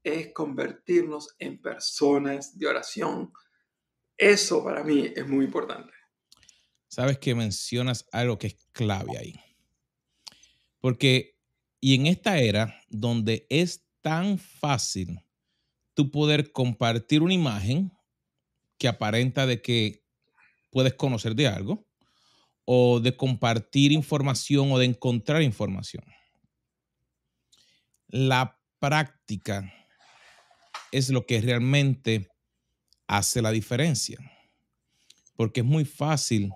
es 0.03 0.31
convertirnos 0.31 1.35
en 1.39 1.59
personas 1.59 2.59
de 2.59 2.67
oración. 2.67 3.33
Eso 4.15 4.63
para 4.63 4.83
mí 4.83 5.11
es 5.15 5.27
muy 5.27 5.45
importante. 5.45 5.91
Sabes 6.87 7.17
que 7.17 7.33
mencionas 7.33 8.07
algo 8.11 8.37
que 8.37 8.47
es 8.47 8.57
clave 8.73 9.17
ahí. 9.17 9.39
Porque, 10.79 11.39
y 11.79 11.95
en 11.95 12.05
esta 12.05 12.37
era 12.37 12.79
donde 12.89 13.47
es 13.49 13.86
tan 14.07 14.37
fácil 14.37 15.21
tú 15.93 16.09
poder 16.11 16.53
compartir 16.53 17.21
una 17.21 17.33
imagen 17.33 17.91
que 18.77 18.87
aparenta 18.87 19.45
de 19.45 19.61
que 19.61 20.01
puedes 20.71 20.93
conocer 20.93 21.35
de 21.35 21.47
algo 21.47 21.85
o 22.63 23.01
de 23.01 23.17
compartir 23.17 23.91
información 23.91 24.71
o 24.71 24.79
de 24.79 24.85
encontrar 24.85 25.41
información. 25.41 26.05
La 28.07 28.57
práctica 28.79 29.73
es 30.93 31.09
lo 31.09 31.25
que 31.25 31.41
realmente 31.41 32.29
hace 33.07 33.41
la 33.41 33.51
diferencia. 33.51 34.19
Porque 35.35 35.59
es 35.59 35.65
muy 35.65 35.83
fácil 35.83 36.53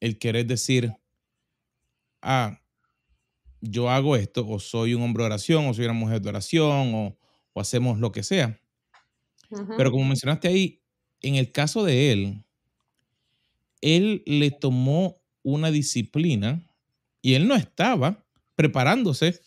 el 0.00 0.18
querer 0.18 0.44
decir, 0.44 0.92
ah, 2.20 2.61
yo 3.62 3.88
hago 3.88 4.16
esto, 4.16 4.46
o 4.46 4.58
soy 4.58 4.92
un 4.92 5.02
hombre 5.02 5.22
de 5.22 5.28
oración, 5.28 5.66
o 5.66 5.74
soy 5.74 5.84
una 5.84 5.94
mujer 5.94 6.20
de 6.20 6.28
oración, 6.28 6.92
o, 6.94 7.16
hacemos 7.54 7.98
lo 7.98 8.12
que 8.12 8.22
sea. 8.22 8.60
Pero 9.76 9.90
como 9.90 10.04
mencionaste 10.04 10.48
ahí, 10.48 10.82
en 11.20 11.36
el 11.36 11.52
caso 11.52 11.84
de 11.84 12.12
él, 12.12 12.44
él 13.82 14.22
le 14.26 14.50
tomó 14.50 15.20
una 15.42 15.70
disciplina 15.70 16.66
y 17.20 17.34
él 17.34 17.46
no 17.46 17.54
estaba 17.54 18.24
preparándose 18.54 19.40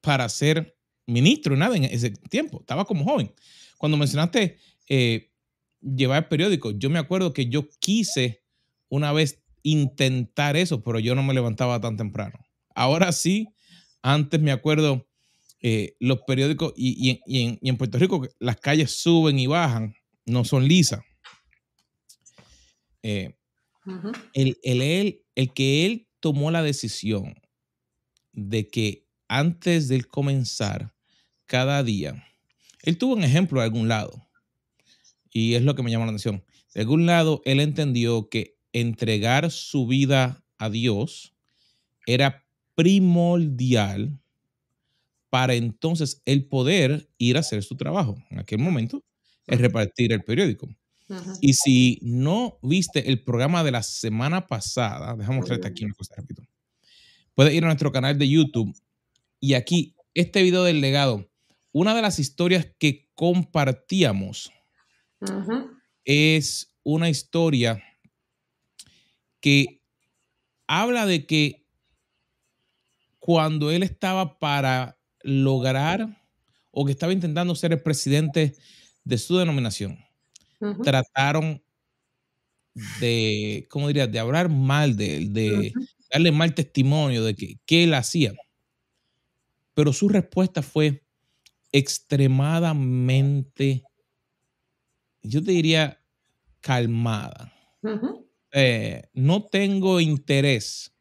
para 0.00 0.28
ser 0.28 0.76
ministro, 1.06 1.56
nada 1.56 1.76
en 1.76 1.84
ese 1.84 2.10
tiempo, 2.10 2.60
estaba 2.60 2.84
como 2.84 3.04
joven. 3.04 3.32
Cuando 3.76 3.98
mencionaste 3.98 4.58
eh, 4.88 5.32
llevar 5.80 6.22
el 6.22 6.28
periódico, 6.28 6.70
yo 6.70 6.88
me 6.88 6.98
acuerdo 6.98 7.32
que 7.32 7.46
yo 7.46 7.68
quise 7.80 8.42
una 8.88 9.12
vez 9.12 9.42
intentar 9.62 10.56
eso, 10.56 10.82
pero 10.82 11.00
yo 11.00 11.14
no 11.14 11.22
me 11.22 11.34
levantaba 11.34 11.80
tan 11.80 11.96
temprano. 11.96 12.43
Ahora 12.74 13.12
sí, 13.12 13.48
antes 14.02 14.40
me 14.40 14.52
acuerdo, 14.52 15.06
eh, 15.60 15.96
los 15.98 16.20
periódicos 16.22 16.74
y, 16.76 17.20
en, 17.26 17.76
Puerto 17.78 17.98
Rico 17.98 18.28
las 18.38 18.58
calles 18.58 18.90
suben 18.90 19.38
y 19.38 19.46
bajan, 19.46 19.94
no 20.26 20.44
son 20.44 20.68
lisas. 20.68 21.02
Eh, 23.02 23.34
el, 24.32 24.58
el, 24.62 25.52
que 25.52 25.86
él 25.86 26.08
tomó 26.20 26.50
la 26.50 26.62
decisión 26.62 27.34
de 28.32 28.68
que 28.68 29.06
antes 29.28 29.88
de 29.88 30.02
comenzar 30.04 30.92
cada 31.46 31.82
día, 31.82 32.26
él 32.82 32.98
tuvo 32.98 33.14
un 33.14 33.24
ejemplo 33.24 33.60
de 33.60 33.66
algún 33.66 33.88
lado, 33.88 34.28
y 35.30 35.54
es 35.54 35.62
lo 35.62 35.74
que 35.74 35.82
me 35.82 35.90
llama 35.90 36.04
la 36.06 36.10
atención. 36.10 36.44
De 36.74 36.82
algún 36.82 37.06
lado, 37.06 37.40
él 37.44 37.60
entendió 37.60 38.28
que 38.28 38.58
entregar 38.72 39.50
su 39.50 39.86
vida 39.86 40.44
a 40.58 40.68
Dios 40.68 41.34
era 42.06 42.43
primordial 42.74 44.18
para 45.30 45.54
entonces 45.54 46.22
el 46.24 46.46
poder 46.46 47.08
ir 47.18 47.36
a 47.36 47.40
hacer 47.40 47.62
su 47.62 47.76
trabajo. 47.76 48.16
En 48.30 48.38
aquel 48.38 48.58
momento 48.60 49.02
es 49.46 49.60
repartir 49.60 50.12
el 50.12 50.22
periódico. 50.22 50.68
Y 51.40 51.54
si 51.54 51.98
no 52.02 52.58
viste 52.62 53.10
el 53.10 53.22
programa 53.22 53.62
de 53.62 53.70
la 53.70 53.82
semana 53.82 54.46
pasada, 54.46 55.14
déjame 55.16 55.38
mostrarte 55.38 55.68
aquí 55.68 55.84
una 55.84 55.94
cosa 55.94 56.14
rápido. 56.16 56.42
Puedes 57.34 57.52
ir 57.52 57.64
a 57.64 57.66
nuestro 57.66 57.92
canal 57.92 58.18
de 58.18 58.28
YouTube 58.28 58.74
y 59.40 59.54
aquí 59.54 59.94
este 60.14 60.42
video 60.42 60.64
del 60.64 60.80
legado, 60.80 61.28
una 61.72 61.94
de 61.94 62.02
las 62.02 62.18
historias 62.18 62.68
que 62.78 63.10
compartíamos 63.14 64.52
es 66.04 66.74
una 66.84 67.08
historia 67.08 67.82
que 69.40 69.82
habla 70.66 71.06
de 71.06 71.26
que 71.26 71.63
cuando 73.24 73.70
él 73.70 73.82
estaba 73.82 74.38
para 74.38 74.98
lograr 75.22 76.22
o 76.70 76.84
que 76.84 76.92
estaba 76.92 77.14
intentando 77.14 77.54
ser 77.54 77.72
el 77.72 77.80
presidente 77.80 78.54
de 79.02 79.16
su 79.16 79.38
denominación, 79.38 79.98
trataron 80.82 81.62
de, 83.00 83.66
¿cómo 83.70 83.88
diría?, 83.88 84.06
de 84.06 84.18
hablar 84.18 84.50
mal 84.50 84.98
de 84.98 85.16
él, 85.16 85.32
de 85.32 85.72
darle 86.12 86.32
mal 86.32 86.54
testimonio 86.54 87.24
de 87.24 87.34
que, 87.34 87.58
que 87.64 87.84
él 87.84 87.94
hacía. 87.94 88.34
Pero 89.72 89.94
su 89.94 90.10
respuesta 90.10 90.60
fue 90.60 91.02
extremadamente, 91.72 93.84
yo 95.22 95.42
te 95.42 95.52
diría, 95.52 95.98
calmada. 96.60 97.54
Eh, 98.52 99.02
no 99.14 99.46
tengo 99.46 99.98
interés 99.98 100.93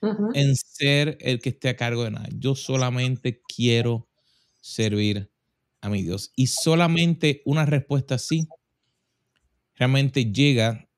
en 0.00 0.54
ser 0.56 1.18
el 1.20 1.40
que 1.40 1.50
esté 1.50 1.68
a 1.68 1.76
cargo 1.76 2.04
de 2.04 2.10
nada. 2.10 2.28
Yo 2.32 2.54
solamente 2.54 3.42
quiero 3.54 4.08
servir 4.60 5.30
a 5.80 5.88
mi 5.88 6.02
Dios. 6.02 6.32
Y 6.36 6.48
solamente 6.48 7.42
una 7.44 7.64
respuesta 7.64 8.16
así 8.16 8.48
realmente 9.74 10.32
llega 10.32 10.88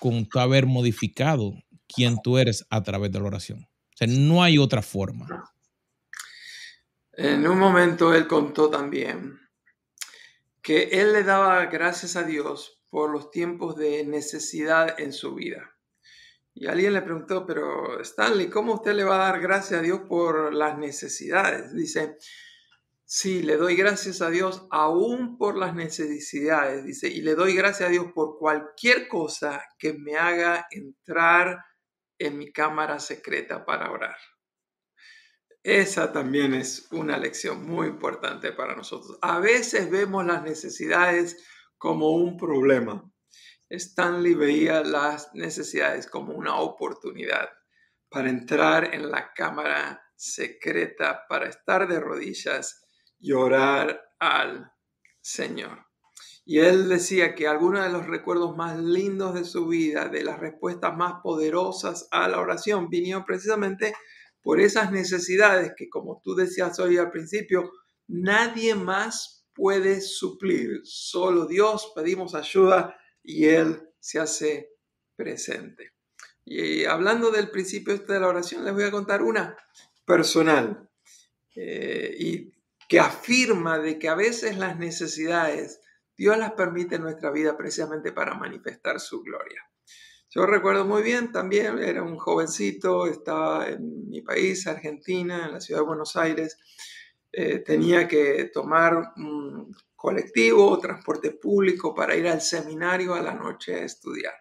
con 0.00 0.26
tu 0.26 0.38
haber 0.38 0.66
modificado 0.66 1.54
quien 1.86 2.18
tú 2.22 2.38
eres 2.38 2.66
a 2.70 2.82
través 2.82 3.10
de 3.12 3.20
la 3.20 3.26
oración. 3.26 3.60
O 3.62 3.96
sea, 3.96 4.06
no 4.08 4.42
hay 4.42 4.58
otra 4.58 4.82
forma. 4.82 5.26
En 7.12 7.46
un 7.46 7.58
momento 7.58 8.12
él 8.12 8.26
contó 8.26 8.68
también 8.68 9.38
que 10.62 10.84
él 11.00 11.12
le 11.12 11.22
daba 11.22 11.64
gracias 11.66 12.16
a 12.16 12.24
Dios 12.24 12.82
por 12.90 13.10
los 13.10 13.30
tiempos 13.30 13.76
de 13.76 14.04
necesidad 14.04 14.98
en 14.98 15.12
su 15.12 15.34
vida. 15.34 15.73
Y 16.54 16.68
alguien 16.68 16.92
le 16.92 17.02
preguntó, 17.02 17.44
pero 17.44 18.00
Stanley, 18.00 18.48
¿cómo 18.48 18.74
usted 18.74 18.94
le 18.94 19.02
va 19.02 19.16
a 19.16 19.32
dar 19.32 19.40
gracias 19.40 19.80
a 19.80 19.82
Dios 19.82 20.02
por 20.08 20.54
las 20.54 20.78
necesidades? 20.78 21.74
Dice, 21.74 22.16
sí, 23.04 23.42
le 23.42 23.56
doy 23.56 23.74
gracias 23.74 24.22
a 24.22 24.30
Dios 24.30 24.66
aún 24.70 25.36
por 25.36 25.56
las 25.56 25.74
necesidades, 25.74 26.84
dice, 26.84 27.08
y 27.08 27.22
le 27.22 27.34
doy 27.34 27.54
gracias 27.54 27.88
a 27.88 27.92
Dios 27.92 28.06
por 28.14 28.38
cualquier 28.38 29.08
cosa 29.08 29.64
que 29.78 29.94
me 29.94 30.16
haga 30.16 30.66
entrar 30.70 31.58
en 32.18 32.38
mi 32.38 32.52
cámara 32.52 33.00
secreta 33.00 33.64
para 33.64 33.90
orar. 33.90 34.16
Esa 35.64 36.12
también 36.12 36.54
es 36.54 36.86
una 36.92 37.18
lección 37.18 37.66
muy 37.66 37.88
importante 37.88 38.52
para 38.52 38.76
nosotros. 38.76 39.18
A 39.22 39.40
veces 39.40 39.90
vemos 39.90 40.24
las 40.24 40.42
necesidades 40.42 41.42
como 41.78 42.10
un 42.10 42.36
problema, 42.36 43.10
Stanley 43.70 44.34
veía 44.34 44.82
las 44.82 45.34
necesidades 45.34 46.06
como 46.06 46.34
una 46.34 46.56
oportunidad 46.56 47.48
para 48.08 48.30
entrar 48.30 48.94
en 48.94 49.10
la 49.10 49.32
cámara 49.32 50.02
secreta, 50.16 51.24
para 51.28 51.48
estar 51.48 51.88
de 51.88 52.00
rodillas 52.00 52.84
y 53.18 53.32
orar 53.32 54.00
al 54.18 54.70
Señor. 55.20 55.86
Y 56.46 56.58
él 56.58 56.88
decía 56.88 57.34
que 57.34 57.48
algunos 57.48 57.82
de 57.82 57.90
los 57.90 58.06
recuerdos 58.06 58.54
más 58.56 58.78
lindos 58.78 59.34
de 59.34 59.44
su 59.44 59.66
vida, 59.66 60.08
de 60.08 60.22
las 60.22 60.38
respuestas 60.38 60.94
más 60.94 61.14
poderosas 61.22 62.06
a 62.10 62.28
la 62.28 62.38
oración, 62.38 62.88
vinieron 62.90 63.24
precisamente 63.24 63.94
por 64.42 64.60
esas 64.60 64.92
necesidades 64.92 65.72
que, 65.74 65.88
como 65.88 66.20
tú 66.22 66.34
decías 66.34 66.78
hoy 66.78 66.98
al 66.98 67.10
principio, 67.10 67.72
nadie 68.06 68.74
más 68.74 69.46
puede 69.54 70.02
suplir. 70.02 70.80
Solo 70.84 71.46
Dios 71.46 71.92
pedimos 71.94 72.34
ayuda 72.34 72.94
y 73.24 73.46
Él 73.46 73.90
se 73.98 74.20
hace 74.20 74.70
presente. 75.16 75.92
Y 76.44 76.84
hablando 76.84 77.30
del 77.30 77.50
principio 77.50 77.94
este 77.94 78.12
de 78.12 78.20
la 78.20 78.28
oración, 78.28 78.64
les 78.64 78.74
voy 78.74 78.84
a 78.84 78.90
contar 78.90 79.22
una 79.22 79.56
personal. 80.04 80.88
eh, 81.56 82.14
y 82.18 82.52
que 82.88 83.00
afirma 83.00 83.78
de 83.78 83.98
que 83.98 84.08
a 84.08 84.14
veces 84.14 84.58
las 84.58 84.76
necesidades 84.78 85.80
Dios 86.16 86.38
las 86.38 86.52
permite 86.52 86.96
en 86.96 87.02
nuestra 87.02 87.30
vida 87.30 87.56
precisamente 87.56 88.12
para 88.12 88.34
manifestar 88.34 89.00
su 89.00 89.22
gloria. 89.22 89.68
Yo 90.30 90.46
recuerdo 90.46 90.84
muy 90.84 91.02
bien 91.02 91.32
también, 91.32 91.78
era 91.78 92.02
un 92.02 92.18
jovencito, 92.18 93.06
estaba 93.06 93.68
en 93.68 94.08
mi 94.08 94.20
país, 94.20 94.66
Argentina, 94.66 95.46
en 95.46 95.52
la 95.52 95.60
ciudad 95.60 95.80
de 95.80 95.86
Buenos 95.86 96.16
Aires, 96.16 96.58
eh, 97.32 97.60
tenía 97.60 98.06
que 98.08 98.50
tomar 98.52 99.12
colectivo, 100.04 100.78
transporte 100.78 101.30
público 101.30 101.94
para 101.94 102.14
ir 102.14 102.28
al 102.28 102.42
seminario 102.42 103.14
a 103.14 103.22
la 103.22 103.32
noche 103.32 103.74
a 103.74 103.84
estudiar. 103.84 104.34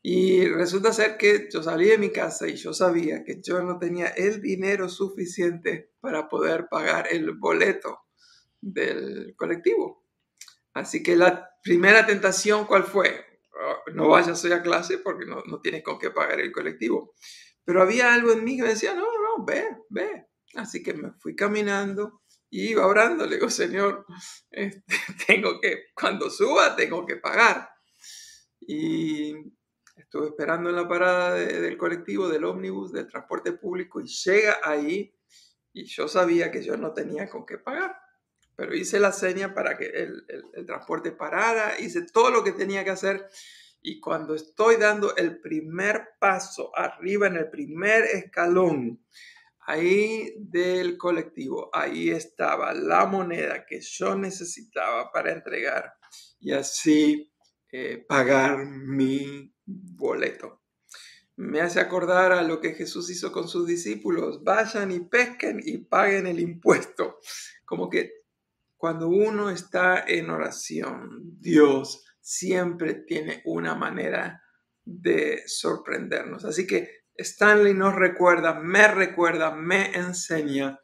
Y 0.00 0.46
resulta 0.46 0.92
ser 0.92 1.16
que 1.16 1.48
yo 1.52 1.64
salí 1.64 1.88
de 1.88 1.98
mi 1.98 2.10
casa 2.10 2.46
y 2.46 2.54
yo 2.54 2.72
sabía 2.72 3.24
que 3.24 3.42
yo 3.42 3.60
no 3.64 3.80
tenía 3.80 4.06
el 4.06 4.40
dinero 4.40 4.88
suficiente 4.88 5.90
para 6.00 6.28
poder 6.28 6.68
pagar 6.68 7.08
el 7.10 7.32
boleto 7.32 8.02
del 8.60 9.34
colectivo. 9.36 10.06
Así 10.74 11.02
que 11.02 11.16
la 11.16 11.50
primera 11.64 12.06
tentación, 12.06 12.64
¿cuál 12.64 12.84
fue? 12.84 13.26
Oh, 13.52 13.90
no 13.94 14.10
vayas 14.10 14.44
hoy 14.44 14.52
a 14.52 14.62
clase 14.62 14.98
porque 14.98 15.26
no, 15.26 15.42
no 15.44 15.60
tienes 15.60 15.82
con 15.82 15.98
qué 15.98 16.12
pagar 16.12 16.38
el 16.38 16.52
colectivo. 16.52 17.14
Pero 17.64 17.82
había 17.82 18.14
algo 18.14 18.30
en 18.30 18.44
mí 18.44 18.56
que 18.56 18.62
me 18.62 18.68
decía, 18.68 18.94
no, 18.94 19.02
no, 19.06 19.44
ve, 19.44 19.64
ve. 19.88 20.28
Así 20.54 20.84
que 20.84 20.94
me 20.94 21.10
fui 21.18 21.34
caminando 21.34 22.21
y 22.52 22.68
iba 22.70 22.86
orando. 22.86 23.26
Le 23.26 23.36
digo, 23.36 23.50
Señor, 23.50 24.06
este, 24.50 24.84
tengo 25.26 25.60
que, 25.60 25.86
cuando 25.94 26.30
suba, 26.30 26.76
tengo 26.76 27.04
que 27.04 27.16
pagar. 27.16 27.68
Y 28.60 29.34
Estuve 29.96 30.28
esperando 30.28 30.68
en 30.68 30.76
la 30.76 30.88
parada 30.88 31.34
del 31.34 31.78
colectivo, 31.78 32.28
del 32.28 32.44
ómnibus, 32.44 32.92
del 32.92 33.06
transporte 33.06 33.52
público 33.52 34.00
y 34.00 34.06
llega 34.06 34.58
ahí 34.62 35.14
y 35.72 35.86
yo 35.86 36.08
sabía 36.08 36.50
que 36.50 36.62
yo 36.62 36.76
no 36.76 36.92
tenía 36.92 37.28
con 37.28 37.46
qué 37.46 37.56
pagar. 37.56 37.96
Pero 38.54 38.74
hice 38.74 39.00
la 39.00 39.12
seña 39.12 39.54
para 39.54 39.78
que 39.78 39.86
el, 39.86 40.26
el 40.52 40.66
transporte 40.66 41.12
parara, 41.12 41.78
hice 41.80 42.02
todo 42.02 42.30
lo 42.30 42.44
que 42.44 42.52
tenía 42.52 42.84
que 42.84 42.90
hacer 42.90 43.26
y 43.80 44.00
cuando 44.00 44.34
estoy 44.34 44.76
dando 44.76 45.16
el 45.16 45.40
primer 45.40 46.10
paso 46.20 46.70
arriba 46.76 47.26
en 47.26 47.36
el 47.36 47.48
primer 47.50 48.04
escalón, 48.04 49.04
ahí 49.66 50.34
del 50.38 50.98
colectivo, 50.98 51.70
ahí 51.72 52.10
estaba 52.10 52.72
la 52.74 53.06
moneda 53.06 53.64
que 53.66 53.80
yo 53.80 54.16
necesitaba 54.16 55.10
para 55.12 55.32
entregar 55.32 55.94
y 56.40 56.52
así 56.52 57.32
eh, 57.70 58.04
pagar 58.06 58.64
mi 58.66 59.54
boleto. 59.64 60.62
Me 61.36 61.60
hace 61.60 61.80
acordar 61.80 62.32
a 62.32 62.42
lo 62.42 62.60
que 62.60 62.74
Jesús 62.74 63.10
hizo 63.10 63.32
con 63.32 63.48
sus 63.48 63.66
discípulos. 63.66 64.44
Vayan 64.44 64.92
y 64.92 65.00
pesquen 65.00 65.60
y 65.64 65.78
paguen 65.78 66.26
el 66.26 66.40
impuesto. 66.40 67.18
Como 67.64 67.88
que 67.88 68.12
cuando 68.76 69.08
uno 69.08 69.48
está 69.48 70.04
en 70.06 70.28
oración, 70.28 71.38
Dios 71.40 72.04
siempre 72.20 72.94
tiene 72.94 73.40
una 73.44 73.74
manera 73.74 74.42
de 74.84 75.42
sorprendernos. 75.46 76.44
Así 76.44 76.66
que 76.66 77.01
Stanley 77.16 77.74
nos 77.74 77.94
recuerda, 77.94 78.54
me 78.54 78.88
recuerda, 78.88 79.54
me 79.54 79.94
enseña 79.94 80.78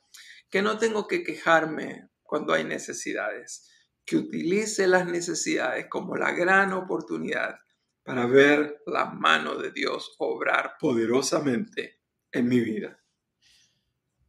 que 0.50 0.62
no 0.62 0.78
tengo 0.78 1.06
que 1.06 1.22
quejarme 1.22 2.08
cuando 2.22 2.52
hay 2.52 2.64
necesidades 2.64 3.68
que 4.04 4.16
utilice 4.16 4.86
las 4.86 5.06
necesidades 5.06 5.86
como 5.90 6.16
la 6.16 6.32
gran 6.32 6.72
oportunidad 6.72 7.56
para 8.02 8.26
ver 8.26 8.78
la 8.86 9.06
mano 9.06 9.56
de 9.56 9.70
Dios 9.70 10.14
obrar 10.18 10.72
poderosamente 10.80 12.00
en 12.32 12.48
mi 12.48 12.60
vida. 12.60 12.98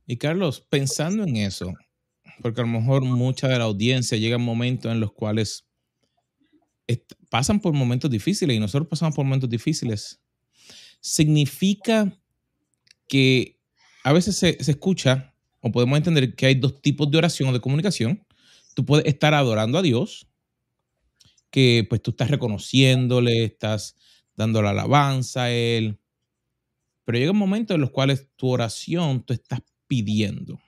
Y 0.06 0.18
Carlos, 0.18 0.60
pensando 0.60 1.24
en 1.24 1.38
eso, 1.38 1.74
porque 2.42 2.62
a 2.62 2.66
lo 2.66 2.72
mejor 2.72 3.04
mucha 3.04 3.48
de 3.48 3.58
la 3.58 3.66
audiencia 3.66 4.18
llega 4.18 4.36
a 4.36 4.40
momentos 4.40 4.92
en 4.92 5.00
los 5.00 5.14
cuales 5.14 5.66
pasan 7.30 7.60
por 7.60 7.74
momentos 7.74 8.10
difíciles 8.10 8.58
y 8.58 8.60
nosotros 8.60 8.90
pasamos 8.90 9.16
por 9.16 9.24
momentos 9.24 9.50
difíciles, 9.50 10.20
significa 11.00 12.18
que 13.08 13.60
a 14.04 14.14
veces 14.14 14.36
se, 14.36 14.64
se 14.64 14.72
escucha 14.72 15.34
o 15.62 15.72
podemos 15.72 15.98
entender 15.98 16.36
que 16.36 16.46
hay 16.46 16.56
dos 16.56 16.82
tipos 16.82 17.10
de 17.12 17.18
oración 17.18 17.50
o 17.50 17.54
de 17.54 17.60
comunicación 17.60 18.26
tú 18.80 18.86
puedes 18.86 19.08
estar 19.08 19.34
adorando 19.34 19.78
a 19.78 19.82
Dios, 19.82 20.26
que 21.52 21.86
pues 21.90 22.02
tú 22.02 22.12
estás 22.12 22.32
reconociéndole, 22.32 23.44
estás 23.44 23.98
dando 24.38 24.62
la 24.62 24.70
alabanza 24.70 25.44
a 25.44 25.52
Él, 25.52 26.00
pero 27.04 27.18
llega 27.18 27.32
un 27.32 27.38
momento 27.38 27.74
en 27.74 27.82
los 27.82 27.92
cuales 27.92 28.30
tu 28.38 28.48
oración 28.48 29.26
tú 29.26 29.34
estás 29.34 29.60
pidiendo. 29.86 30.62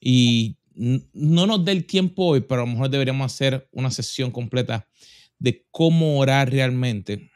Y 0.00 0.56
no 0.74 1.46
nos 1.46 1.64
dé 1.64 1.70
el 1.70 1.86
tiempo 1.86 2.24
hoy, 2.24 2.40
pero 2.40 2.62
a 2.62 2.66
lo 2.66 2.72
mejor 2.72 2.90
deberíamos 2.90 3.32
hacer 3.32 3.68
una 3.70 3.92
sesión 3.92 4.32
completa 4.32 4.88
de 5.38 5.66
cómo 5.70 6.18
orar 6.18 6.50
realmente. 6.50 7.30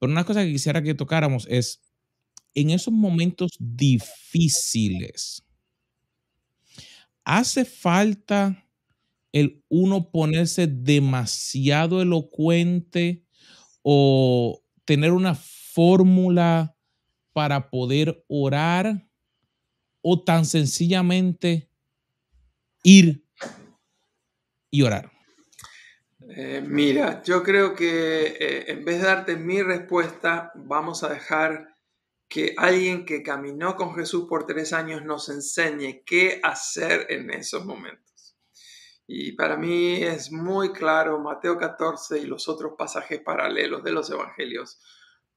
Pero 0.00 0.12
una 0.12 0.24
cosa 0.24 0.42
que 0.44 0.52
quisiera 0.52 0.82
que 0.82 0.94
tocáramos 0.94 1.46
es 1.48 1.82
en 2.54 2.70
esos 2.70 2.92
momentos 2.92 3.52
difíciles 3.60 5.44
¿Hace 7.24 7.64
falta 7.64 8.66
el 9.32 9.62
uno 9.68 10.10
ponerse 10.10 10.66
demasiado 10.66 12.02
elocuente 12.02 13.24
o 13.82 14.62
tener 14.84 15.12
una 15.12 15.34
fórmula 15.34 16.76
para 17.32 17.70
poder 17.70 18.24
orar 18.26 19.06
o 20.02 20.22
tan 20.24 20.44
sencillamente 20.44 21.70
ir 22.82 23.24
y 24.70 24.82
orar? 24.82 25.19
Eh, 26.36 26.62
mira, 26.64 27.22
yo 27.24 27.42
creo 27.42 27.74
que 27.74 28.26
eh, 28.38 28.70
en 28.70 28.84
vez 28.84 29.00
de 29.00 29.06
darte 29.06 29.36
mi 29.36 29.62
respuesta, 29.62 30.52
vamos 30.54 31.02
a 31.02 31.08
dejar 31.08 31.76
que 32.28 32.54
alguien 32.56 33.04
que 33.04 33.24
caminó 33.24 33.74
con 33.74 33.96
Jesús 33.96 34.26
por 34.28 34.46
tres 34.46 34.72
años 34.72 35.02
nos 35.02 35.28
enseñe 35.28 36.04
qué 36.06 36.40
hacer 36.44 37.06
en 37.08 37.30
esos 37.30 37.64
momentos. 37.64 38.36
Y 39.08 39.32
para 39.32 39.56
mí 39.56 40.04
es 40.04 40.30
muy 40.30 40.72
claro, 40.72 41.18
Mateo 41.18 41.58
14 41.58 42.20
y 42.20 42.26
los 42.26 42.48
otros 42.48 42.74
pasajes 42.78 43.20
paralelos 43.20 43.82
de 43.82 43.90
los 43.90 44.08
evangelios 44.08 44.80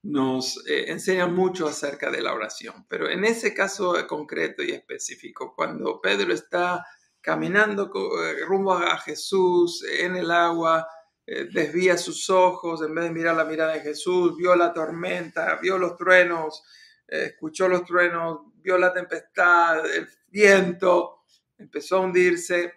nos 0.03 0.63
eh, 0.67 0.91
enseñan 0.91 1.33
mucho 1.33 1.67
acerca 1.67 2.11
de 2.11 2.21
la 2.21 2.33
oración. 2.35 2.85
Pero 2.87 3.09
en 3.09 3.25
ese 3.25 3.55
caso 3.55 3.95
concreto 4.05 4.61
y 4.61 4.69
específico, 4.69 5.55
cuando 5.55 5.99
Pedro 6.01 6.31
está 6.33 6.85
caminando 7.23 7.89
eh, 8.21 8.45
rumbo 8.45 8.73
a 8.73 8.97
Jesús 8.97 9.83
en 9.99 10.17
el 10.17 10.29
agua, 10.29 10.85
eh, 11.25 11.47
desvía 11.51 11.97
sus 11.97 12.29
ojos, 12.29 12.81
en 12.81 12.93
vez 12.93 13.05
de 13.05 13.11
mirar 13.11 13.37
la 13.37 13.45
mirada 13.45 13.73
de 13.73 13.79
Jesús, 13.79 14.35
vio 14.35 14.55
la 14.55 14.73
tormenta, 14.73 15.57
vio 15.61 15.77
los 15.77 15.95
truenos, 15.95 16.61
escuchó 17.07 17.69
los 17.69 17.85
truenos, 17.85 18.39
vio 18.55 18.77
la 18.77 18.91
tempestad, 18.91 19.85
el 19.85 20.07
viento, 20.27 21.23
empezó 21.57 21.97
a 21.97 22.01
hundirse 22.01 22.73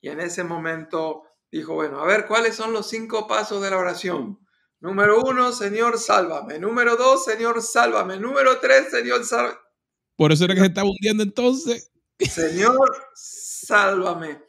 y 0.00 0.08
en 0.08 0.20
ese 0.20 0.44
momento 0.44 1.24
dijo, 1.50 1.74
bueno, 1.74 2.00
a 2.00 2.06
ver, 2.06 2.26
¿cuáles 2.26 2.54
son 2.54 2.72
los 2.72 2.88
cinco 2.88 3.26
pasos 3.26 3.60
de 3.60 3.70
la 3.70 3.78
oración? 3.78 4.38
Número 4.80 5.20
uno, 5.22 5.50
Señor, 5.50 5.98
sálvame. 5.98 6.60
Número 6.60 6.96
dos, 6.96 7.24
Señor, 7.24 7.60
sálvame. 7.62 8.20
Número 8.20 8.60
tres, 8.60 8.90
Señor, 8.92 9.24
sálvame. 9.24 9.58
Por 10.16 10.30
eso 10.30 10.44
era 10.44 10.54
que 10.54 10.60
se 10.60 10.66
estaba 10.66 10.88
hundiendo 10.88 11.24
entonces. 11.24 11.90
Señor, 12.18 12.76
sálvame. 13.68 14.42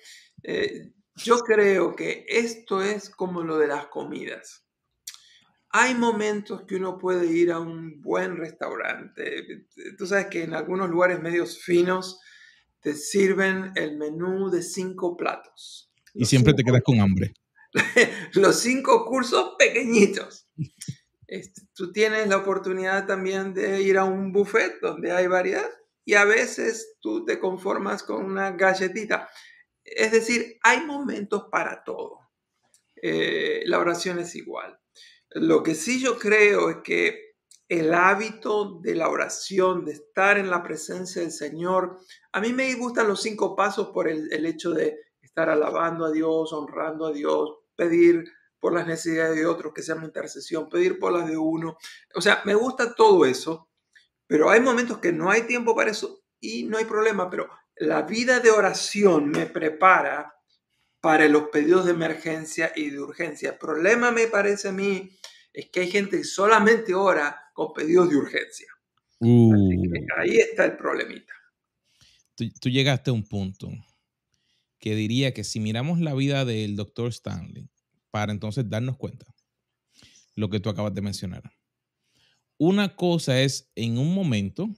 Eh, 0.43 0.91
yo 1.15 1.39
creo 1.39 1.95
que 1.95 2.25
esto 2.27 2.81
es 2.81 3.09
como 3.09 3.43
lo 3.43 3.57
de 3.57 3.67
las 3.67 3.87
comidas. 3.87 4.65
Hay 5.71 5.93
momentos 5.93 6.63
que 6.63 6.77
uno 6.77 6.97
puede 6.97 7.27
ir 7.27 7.51
a 7.51 7.59
un 7.59 8.01
buen 8.01 8.37
restaurante. 8.37 9.67
Tú 9.97 10.07
sabes 10.07 10.27
que 10.27 10.43
en 10.43 10.53
algunos 10.53 10.89
lugares 10.89 11.21
medios 11.21 11.59
finos 11.59 12.19
te 12.79 12.95
sirven 12.95 13.71
el 13.75 13.97
menú 13.97 14.49
de 14.49 14.63
cinco 14.63 15.15
platos. 15.15 15.91
Y 16.13 16.25
siempre 16.25 16.53
te 16.53 16.63
quedas 16.63 16.81
con 16.83 16.99
hambre. 16.99 17.33
los 18.33 18.59
cinco 18.59 19.05
cursos 19.05 19.55
pequeñitos. 19.59 20.47
Este, 21.31 21.61
tú 21.75 21.91
tienes 21.91 22.27
la 22.27 22.37
oportunidad 22.37 23.05
también 23.05 23.53
de 23.53 23.83
ir 23.83 23.99
a 23.99 24.03
un 24.03 24.31
buffet 24.31 24.79
donde 24.81 25.11
hay 25.11 25.27
variedad 25.27 25.69
y 26.09 26.15
a 26.15 26.25
veces 26.25 26.97
tú 27.01 27.23
te 27.23 27.37
conformas 27.37 28.01
con 28.01 28.25
una 28.25 28.53
galletita. 28.53 29.29
Es 29.83 30.11
decir, 30.11 30.57
hay 30.63 30.83
momentos 30.83 31.43
para 31.51 31.83
todo. 31.83 32.31
Eh, 32.95 33.61
la 33.67 33.77
oración 33.77 34.17
es 34.17 34.33
igual. 34.33 34.79
Lo 35.29 35.61
que 35.61 35.75
sí 35.75 36.01
yo 36.01 36.17
creo 36.17 36.71
es 36.71 36.77
que 36.83 37.35
el 37.67 37.93
hábito 37.93 38.79
de 38.81 38.95
la 38.95 39.07
oración, 39.07 39.85
de 39.85 39.91
estar 39.91 40.39
en 40.39 40.49
la 40.49 40.63
presencia 40.63 41.21
del 41.21 41.31
Señor, 41.31 41.99
a 42.31 42.41
mí 42.41 42.53
me 42.53 42.73
gustan 42.73 43.07
los 43.07 43.21
cinco 43.21 43.55
pasos 43.55 43.89
por 43.89 44.07
el, 44.07 44.47
hecho 44.47 44.71
de 44.71 44.97
estar 45.21 45.47
alabando 45.47 46.05
a 46.05 46.11
Dios, 46.11 46.51
honrando 46.53 47.05
a 47.05 47.11
Dios, 47.11 47.51
pedir 47.75 48.25
por 48.59 48.73
las 48.73 48.87
necesidades 48.87 49.35
de 49.35 49.45
otros, 49.45 49.73
que 49.75 49.83
sea 49.83 49.93
mi 49.93 50.05
intercesión, 50.05 50.69
pedir 50.69 50.97
por 50.97 51.13
las 51.13 51.27
de 51.27 51.37
uno. 51.37 51.77
O 52.15 52.21
sea, 52.21 52.41
me 52.45 52.55
gusta 52.55 52.95
todo 52.95 53.25
eso, 53.25 53.68
pero 54.29 54.51
hay 54.51 54.61
momentos 54.61 54.99
que 54.99 55.11
no 55.11 55.31
hay 55.31 55.41
tiempo 55.47 55.75
para 55.75 55.89
eso 55.89 56.21
y 56.39 56.61
no 56.65 56.77
hay 56.77 56.85
problema, 56.85 57.31
pero 57.31 57.49
la 57.77 58.03
vida 58.03 58.39
de 58.39 58.51
oración 58.51 59.27
me 59.31 59.47
prepara 59.47 60.35
para 61.01 61.27
los 61.27 61.49
pedidos 61.49 61.85
de 61.85 61.93
emergencia 61.93 62.71
y 62.75 62.91
de 62.91 62.99
urgencia. 62.99 63.49
El 63.49 63.57
problema 63.57 64.11
me 64.11 64.27
parece 64.27 64.67
a 64.67 64.71
mí 64.71 65.09
es 65.51 65.71
que 65.71 65.79
hay 65.79 65.89
gente 65.89 66.17
que 66.17 66.23
solamente 66.23 66.93
ora 66.93 67.49
con 67.53 67.73
pedidos 67.73 68.11
de 68.11 68.17
urgencia. 68.17 68.67
Uh. 69.17 69.51
ahí 70.17 70.37
está 70.37 70.65
el 70.65 70.77
problemita. 70.77 71.33
Tú, 72.35 72.69
llegaste 72.69 73.09
a 73.09 73.13
un 73.13 73.27
punto 73.27 73.71
que 74.77 74.93
diría 74.93 75.33
que 75.33 75.43
si 75.43 75.59
miramos 75.59 75.99
la 75.99 76.13
vida 76.13 76.45
del 76.45 76.75
doctor 76.75 77.09
Stanley, 77.09 77.67
para 78.11 78.31
entonces 78.31 78.69
darnos 78.69 78.95
cuenta 78.95 79.25
lo 80.35 80.51
que 80.51 80.59
tú 80.59 80.69
acabas 80.69 80.93
de 80.93 81.01
mencionar. 81.01 81.51
Una 82.59 82.95
cosa 82.95 83.41
es 83.41 83.71
en 83.75 83.97
un 83.97 84.13
momento, 84.13 84.69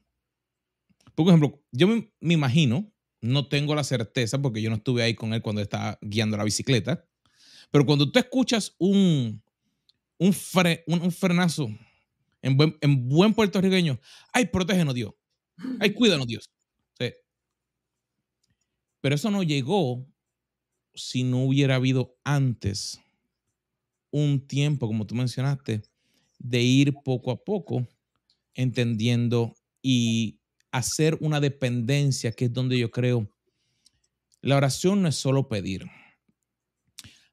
por 1.15 1.27
ejemplo, 1.27 1.61
yo 1.71 1.87
me, 1.87 2.11
imagino, 2.21 2.93
no 3.21 3.47
tengo 3.47 3.73
la 3.73 3.83
certeza 3.83 4.41
porque 4.41 4.61
yo 4.61 4.69
no 4.69 4.77
estuve 4.77 5.01
ahí 5.03 5.15
con 5.15 5.33
él 5.33 5.41
cuando 5.41 5.61
estaba 5.61 5.97
guiando 6.01 6.37
la 6.37 6.43
bicicleta, 6.43 7.05
pero 7.71 7.85
cuando 7.85 8.11
tú 8.11 8.19
escuchas 8.19 8.75
un, 8.77 9.41
un, 10.19 10.31
frenazo 10.31 11.69
en 12.43 12.55
buen, 12.55 12.77
en 12.81 13.09
buen 13.09 13.33
puertorriqueño, 13.33 13.99
ay, 14.31 14.45
protégenos 14.45 14.93
Dios, 14.93 15.13
ay, 15.79 15.91
cuídanos 15.93 16.27
Dios. 16.27 16.49
Pero 19.01 19.15
eso 19.15 19.31
no 19.31 19.41
llegó 19.41 20.07
si 20.93 21.23
no 21.23 21.43
hubiera 21.43 21.75
habido 21.75 22.15
antes 22.23 23.01
un 24.11 24.45
tiempo, 24.45 24.87
como 24.87 25.07
tú 25.07 25.15
mencionaste, 25.15 25.81
de 26.41 26.61
ir 26.61 26.95
poco 27.03 27.31
a 27.31 27.43
poco 27.43 27.87
entendiendo 28.55 29.55
y 29.81 30.39
hacer 30.71 31.17
una 31.21 31.39
dependencia, 31.39 32.31
que 32.31 32.45
es 32.45 32.53
donde 32.53 32.77
yo 32.77 32.91
creo, 32.91 33.29
la 34.41 34.57
oración 34.57 35.01
no 35.01 35.07
es 35.07 35.15
solo 35.15 35.47
pedir. 35.47 35.85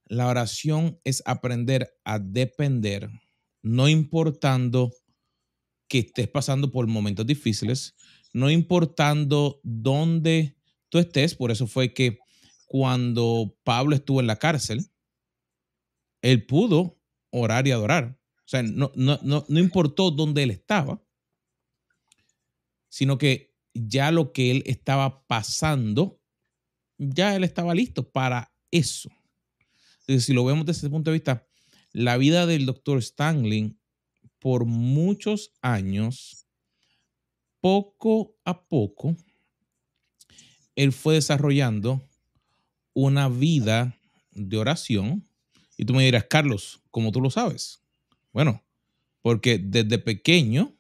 La 0.07 0.27
oración 0.29 1.01
es 1.05 1.23
aprender 1.27 1.91
a 2.05 2.19
depender, 2.19 3.11
no 3.63 3.89
importando 3.89 4.93
que 5.89 6.01
estés 6.01 6.29
pasando 6.29 6.71
por 6.71 6.87
momentos 6.87 7.27
difíciles, 7.27 7.95
no 8.33 8.51
importando 8.51 9.61
dónde 9.63 10.57
tú 10.89 10.99
estés. 10.99 11.35
Por 11.35 11.51
eso 11.51 11.67
fue 11.67 11.95
que 11.95 12.19
cuando 12.67 13.57
Pablo 13.65 13.95
estuvo 13.95 14.21
en 14.21 14.27
la 14.27 14.37
cárcel, 14.37 14.87
él 16.21 16.45
pudo 16.47 16.99
orar 17.31 17.67
y 17.67 17.71
adorar. 17.71 18.18
O 18.49 18.51
sea, 18.51 18.63
no, 18.63 18.91
no, 18.95 19.19
no, 19.23 19.45
no 19.47 19.59
importó 19.59 20.11
dónde 20.11 20.43
él 20.43 20.51
estaba, 20.51 21.03
sino 22.89 23.19
que 23.19 23.55
ya 23.75 24.11
lo 24.11 24.33
que 24.33 24.51
él 24.51 24.63
estaba 24.65 25.27
pasando, 25.27 26.19
ya 26.97 27.37
él 27.37 27.45
estaba 27.45 27.75
listo 27.75 28.11
para 28.11 28.51
eso. 28.71 29.11
Entonces, 30.01 30.25
si 30.25 30.33
lo 30.33 30.47
vemos 30.47 30.65
desde 30.65 30.79
ese 30.79 30.89
punto 30.89 31.11
de 31.11 31.19
vista, 31.19 31.47
la 31.93 32.17
vida 32.17 32.47
del 32.47 32.65
doctor 32.65 32.97
Stanley 33.01 33.77
por 34.39 34.65
muchos 34.65 35.53
años, 35.61 36.47
poco 37.61 38.35
a 38.47 38.67
poco, 38.67 39.15
él 40.75 40.93
fue 40.93 41.17
desarrollando 41.17 42.03
una 42.95 43.29
vida 43.29 43.95
de 44.31 44.57
oración. 44.57 45.29
Y 45.77 45.85
tú 45.85 45.93
me 45.93 46.07
dirás, 46.07 46.25
Carlos, 46.31 46.81
¿cómo 46.91 47.13
tú 47.13 47.21
lo 47.21 47.29
sabes? 47.29 47.83
Bueno, 48.33 48.65
porque 49.23 49.59
desde 49.59 49.99
pequeño 49.99 50.77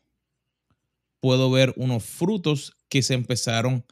puedo 1.20 1.50
ver 1.50 1.74
unos 1.76 2.04
frutos 2.04 2.76
que 2.88 3.02
se 3.02 3.14
empezaron 3.14 3.84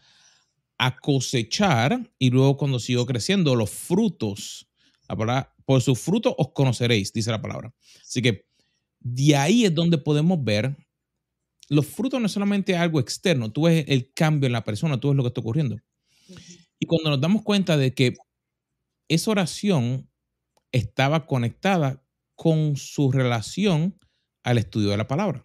a 0.79 0.97
cosechar 0.99 2.11
y 2.19 2.31
luego 2.31 2.57
cuando 2.57 2.79
siguió 2.79 3.07
creciendo, 3.07 3.57
los 3.57 3.71
frutos, 3.71 4.69
por 5.65 5.83
sus 5.83 5.99
frutos 5.99 6.35
os 6.37 6.53
conoceréis, 6.53 7.13
dice 7.13 7.31
la 7.31 7.41
palabra. 7.41 7.75
Así 8.03 8.23
que 8.23 8.47
de 9.01 9.37
ahí 9.37 9.65
es 9.65 9.75
donde 9.75 9.99
podemos 9.99 10.43
ver 10.43 10.77
los 11.69 11.87
frutos 11.87 12.21
no 12.21 12.27
es 12.27 12.33
solamente 12.33 12.77
algo 12.77 13.01
externo, 13.01 13.51
tú 13.51 13.63
ves 13.63 13.85
el 13.89 14.13
cambio 14.13 14.47
en 14.47 14.53
la 14.53 14.65
persona, 14.65 15.01
tú 15.01 15.09
ves 15.09 15.17
lo 15.17 15.23
que 15.23 15.29
está 15.29 15.41
ocurriendo. 15.41 15.77
Y 16.79 16.87
cuando 16.87 17.11
nos 17.11 17.21
damos 17.21 17.43
cuenta 17.43 17.77
de 17.77 17.95
que 17.95 18.15
esa 19.09 19.31
oración 19.31 20.09
estaba 20.73 21.27
conectada 21.27 22.03
con 22.37 22.77
su 22.77 23.11
relación 23.11 23.99
al 24.45 24.59
estudio 24.59 24.91
de 24.91 24.97
la 24.97 25.09
palabra. 25.09 25.45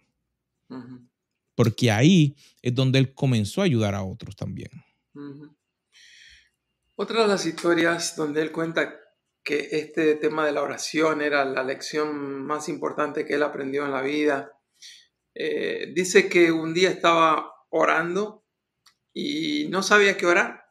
Porque 1.54 1.90
ahí 1.90 2.36
es 2.62 2.74
donde 2.74 2.98
él 2.98 3.12
comenzó 3.14 3.62
a 3.62 3.64
ayudar 3.64 3.94
a 3.94 4.04
otros 4.04 4.36
también. 4.36 4.70
Otra 6.94 7.22
de 7.22 7.28
las 7.28 7.44
historias 7.46 8.14
donde 8.14 8.42
él 8.42 8.52
cuenta 8.52 8.94
que 9.42 9.68
este 9.72 10.14
tema 10.14 10.46
de 10.46 10.52
la 10.52 10.62
oración 10.62 11.20
era 11.20 11.44
la 11.44 11.64
lección 11.64 12.44
más 12.46 12.68
importante 12.68 13.26
que 13.26 13.34
él 13.34 13.42
aprendió 13.42 13.84
en 13.84 13.90
la 13.90 14.02
vida. 14.02 14.52
Eh, 15.34 15.92
dice 15.94 16.28
que 16.28 16.52
un 16.52 16.72
día 16.72 16.90
estaba 16.90 17.52
orando 17.70 18.44
y 19.12 19.66
no 19.68 19.82
sabía 19.82 20.16
qué 20.16 20.26
orar. 20.26 20.62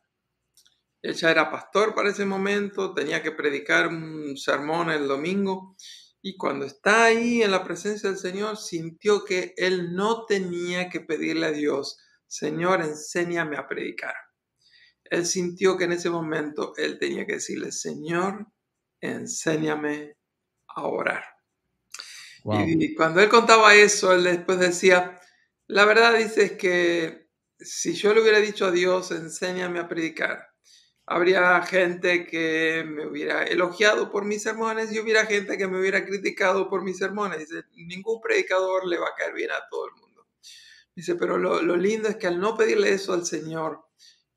Él 1.02 1.16
ya 1.16 1.32
era 1.32 1.52
pastor 1.52 1.96
para 1.96 2.12
ese 2.12 2.26
momento, 2.26 2.94
tenía 2.94 3.24
que 3.24 3.32
predicar 3.32 3.88
un 3.88 4.38
sermón 4.38 4.92
el 4.92 5.08
domingo 5.08 5.76
y 6.22 6.38
cuando 6.38 6.66
está 6.66 7.06
ahí 7.06 7.42
en 7.42 7.52
la 7.52 7.64
presencia 7.64 8.10
del 8.10 8.20
Señor 8.20 8.58
sintió 8.58 9.26
que 9.26 9.54
él 9.58 9.94
no 9.94 10.26
tenía 10.26 10.90
que 10.90 11.02
pedirle 11.02 11.48
a 11.48 11.52
Dios, 11.52 12.00
Señor, 12.28 12.82
enséñame 12.82 13.58
a 13.58 13.68
predicar. 13.68 14.14
Él 15.04 15.26
sintió 15.26 15.78
que 15.78 15.86
en 15.86 15.94
ese 15.94 16.10
momento 16.10 16.74
él 16.78 17.00
tenía 17.00 17.26
que 17.26 17.34
decirle, 17.34 17.72
Señor, 17.72 18.48
enséñame 19.02 20.16
a 20.68 20.84
orar. 20.84 21.24
Y 22.46 22.96
cuando 22.96 23.20
él 23.20 23.30
contaba 23.30 23.76
eso, 23.76 24.14
él 24.14 24.24
después 24.24 24.60
decía, 24.60 25.20
la 25.68 25.86
verdad 25.86 26.18
dice 26.18 26.56
que 26.56 27.28
si 27.60 27.94
yo 27.94 28.14
le 28.14 28.22
hubiera 28.22 28.40
dicho 28.40 28.66
a 28.66 28.72
Dios, 28.72 29.12
enséñame 29.12 29.80
a 29.80 29.88
predicar, 29.88 30.48
habría 31.12 31.62
gente 31.64 32.26
que 32.26 32.86
me 32.88 33.06
hubiera 33.06 33.44
elogiado 33.44 34.10
por 34.10 34.24
mis 34.24 34.44
sermones 34.44 34.94
y 34.94 35.00
hubiera 35.00 35.26
gente 35.26 35.58
que 35.58 35.68
me 35.68 35.78
hubiera 35.78 36.06
criticado 36.06 36.70
por 36.70 36.84
mis 36.84 36.98
sermones. 36.98 37.40
Dice, 37.40 37.66
ningún 37.74 38.22
predicador 38.22 38.88
le 38.88 38.98
va 38.98 39.10
a 39.10 39.16
caer 39.16 39.34
bien 39.34 39.52
a 39.52 39.68
todo 39.70 39.88
el 39.90 39.96
mundo. 39.96 40.28
Dice, 40.96 41.16
pero 41.16 41.38
lo, 41.38 41.76
lindo 41.76 42.08
es 42.08 42.16
que 42.16 42.28
al 42.28 42.40
no 42.40 42.56
pedirle 42.56 42.94
eso 42.94 43.12
al 43.12 43.26
Señor, 43.26 43.84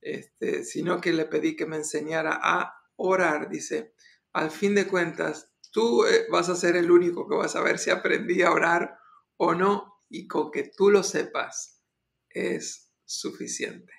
este, 0.01 0.65
sino 0.65 1.01
que 1.01 1.13
le 1.13 1.27
pedí 1.27 1.55
que 1.55 1.65
me 1.65 1.77
enseñara 1.77 2.41
a 2.43 2.75
orar, 2.97 3.49
dice, 3.49 3.95
al 4.33 4.51
fin 4.51 4.75
de 4.75 4.89
cuentas, 4.89 5.53
tú 5.71 6.05
eh, 6.05 6.27
vas 6.29 6.49
a 6.49 6.57
ser 6.57 6.75
el 6.75 6.91
único 6.91 7.29
que 7.29 7.37
vas 7.37 7.55
a 7.55 7.63
ver 7.63 7.79
si 7.79 7.91
aprendí 7.91 8.43
a 8.43 8.51
orar 8.51 8.99
o 9.37 9.55
no, 9.55 10.03
y 10.09 10.27
con 10.27 10.51
que 10.51 10.73
tú 10.77 10.91
lo 10.91 11.05
sepas 11.05 11.81
es 12.29 12.91
suficiente. 13.05 13.93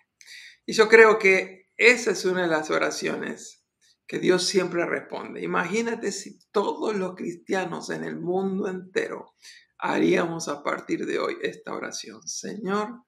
Y 0.66 0.74
yo 0.74 0.90
creo 0.90 1.18
que 1.18 1.65
esa 1.78 2.12
es 2.12 2.26
una 2.26 2.44
de 2.44 2.48
las 2.48 2.70
oraciones 2.72 3.66
que 4.08 4.20
Dios 4.20 4.46
siempre 4.46 4.86
responde. 4.86 5.42
Imagínate 5.42 6.12
si 6.12 6.40
todos 6.52 6.96
los 6.96 7.16
cristianos 7.16 7.90
en 7.90 8.04
el 8.04 8.18
mundo 8.18 8.68
entero 8.68 9.34
haríamos 9.78 10.48
a 10.48 10.64
partir 10.64 11.06
de 11.06 11.20
hoy 11.20 11.38
esta 11.42 11.74
oración. 11.74 12.26
Señor, 12.28 13.04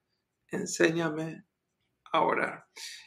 enséñame 0.48 1.46
a 2.12 2.22
orar. 2.22 2.66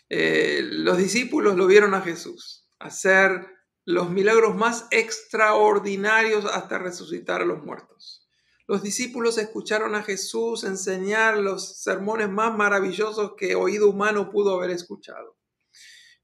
Eh, 0.10 0.62
los 0.63 0.97
discípulos 0.97 1.56
lo 1.56 1.67
vieron 1.67 1.93
a 1.93 2.02
Jesús 2.02 2.69
hacer 2.80 3.47
los 3.86 4.10
milagros 4.10 4.56
más 4.56 4.88
extraordinarios 4.91 6.45
hasta 6.45 6.78
resucitar 6.78 7.41
a 7.41 7.45
los 7.45 7.63
muertos. 7.63 8.28
Los 8.67 8.84
discípulos 8.84 9.38
escucharon 9.38 9.95
a 9.95 10.04
Jesús 10.04 10.63
enseñar 10.63 11.38
los 11.38 11.82
sermones 11.82 12.30
más 12.30 12.56
maravillosos 12.56 13.34
que 13.38 13.56
oído 13.56 13.89
humano 13.89 14.30
pudo 14.30 14.56
haber 14.56 14.69
escuchado. 14.69 15.40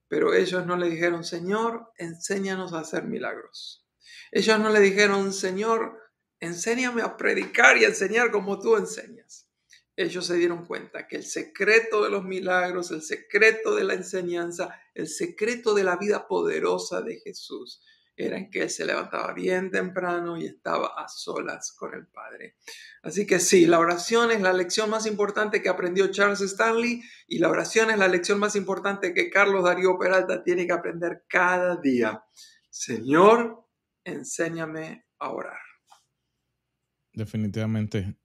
Pero 0.07 0.33
ellos 0.33 0.65
no 0.65 0.77
le 0.77 0.89
dijeron, 0.89 1.23
Señor, 1.23 1.91
enséñanos 1.97 2.73
a 2.73 2.79
hacer 2.79 3.03
milagros. 3.03 3.85
Ellos 4.31 4.59
no 4.59 4.69
le 4.69 4.79
dijeron, 4.79 5.33
Señor, 5.33 5.99
enséñame 6.39 7.01
a 7.01 7.17
predicar 7.17 7.77
y 7.77 7.85
a 7.85 7.89
enseñar 7.89 8.31
como 8.31 8.59
tú 8.59 8.75
enseñas. 8.77 9.49
Ellos 9.95 10.27
se 10.27 10.35
dieron 10.35 10.65
cuenta 10.65 11.07
que 11.07 11.15
el 11.15 11.25
secreto 11.25 12.03
de 12.03 12.11
los 12.11 12.23
milagros, 12.23 12.91
el 12.91 13.01
secreto 13.01 13.75
de 13.75 13.83
la 13.83 13.95
enseñanza, 13.95 14.79
el 14.93 15.07
secreto 15.07 15.73
de 15.73 15.83
la 15.83 15.97
vida 15.97 16.27
poderosa 16.27 17.01
de 17.01 17.19
Jesús 17.19 17.81
era 18.17 18.35
en 18.37 18.49
que 18.49 18.67
se 18.67 18.83
levantaba 18.83 19.31
bien 19.33 19.69
temprano 19.69 20.37
y 20.37 20.45
estaba 20.47 20.87
a 20.97 21.07
solas 21.07 21.71
con 21.71 21.93
el 21.93 22.07
Padre. 22.07 22.55
Así 23.03 23.27
que 23.27 23.39
sí, 23.39 23.67
la 23.67 23.77
oración 23.77 24.31
es 24.31 24.41
la 24.41 24.53
lección 24.53 24.89
más 24.89 25.05
importante 25.05 25.61
que 25.61 25.69
aprendió 25.69 26.07
Charles 26.07 26.41
Stanley 26.41 27.03
y 27.27 27.37
la 27.37 27.49
oración 27.49 27.91
es 27.91 27.99
la 27.99 28.07
lección 28.07 28.39
más 28.39 28.55
importante 28.55 29.13
que 29.13 29.29
Carlos 29.29 29.63
Darío 29.63 29.99
Peralta 29.99 30.43
tiene 30.43 30.65
que 30.65 30.73
aprender 30.73 31.25
cada 31.29 31.75
día. 31.75 32.23
Señor, 32.71 33.63
enséñame 34.03 35.05
a 35.19 35.29
orar. 35.29 35.59
Definitivamente. 37.13 38.15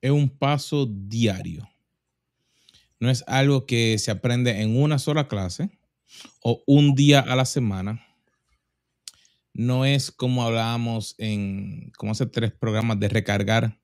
Es 0.00 0.10
un 0.12 0.28
paso 0.28 0.86
diario. 0.86 1.68
no 3.00 3.10
es 3.10 3.24
algo 3.26 3.66
que 3.66 3.98
se 3.98 4.12
aprende 4.12 4.62
en 4.62 4.80
una 4.80 4.98
sola 4.98 5.26
clase 5.26 5.70
o 6.40 6.62
un 6.66 6.94
día 6.94 7.20
a 7.20 7.34
la 7.34 7.44
semana. 7.44 8.05
No 9.58 9.86
es 9.86 10.10
como 10.10 10.42
hablábamos 10.42 11.14
en, 11.16 11.90
como 11.96 12.12
hace 12.12 12.26
tres 12.26 12.52
programas 12.52 13.00
de 13.00 13.08
recargar 13.08 13.80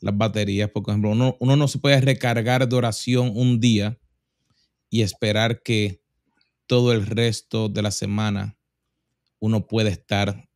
las 0.00 0.16
baterías. 0.16 0.68
Por 0.70 0.82
ejemplo, 0.84 1.10
uno, 1.10 1.36
uno 1.38 1.54
no 1.54 1.68
se 1.68 1.78
puede 1.78 2.00
recargar 2.00 2.68
de 2.68 2.74
oración 2.74 3.30
un 3.36 3.60
día 3.60 4.00
y 4.90 5.02
esperar 5.02 5.62
que 5.62 6.02
todo 6.66 6.92
el 6.92 7.06
resto 7.06 7.68
de 7.68 7.82
la 7.82 7.92
semana 7.92 8.58
uno 9.38 9.68
puede 9.68 9.90
estar 9.90 10.48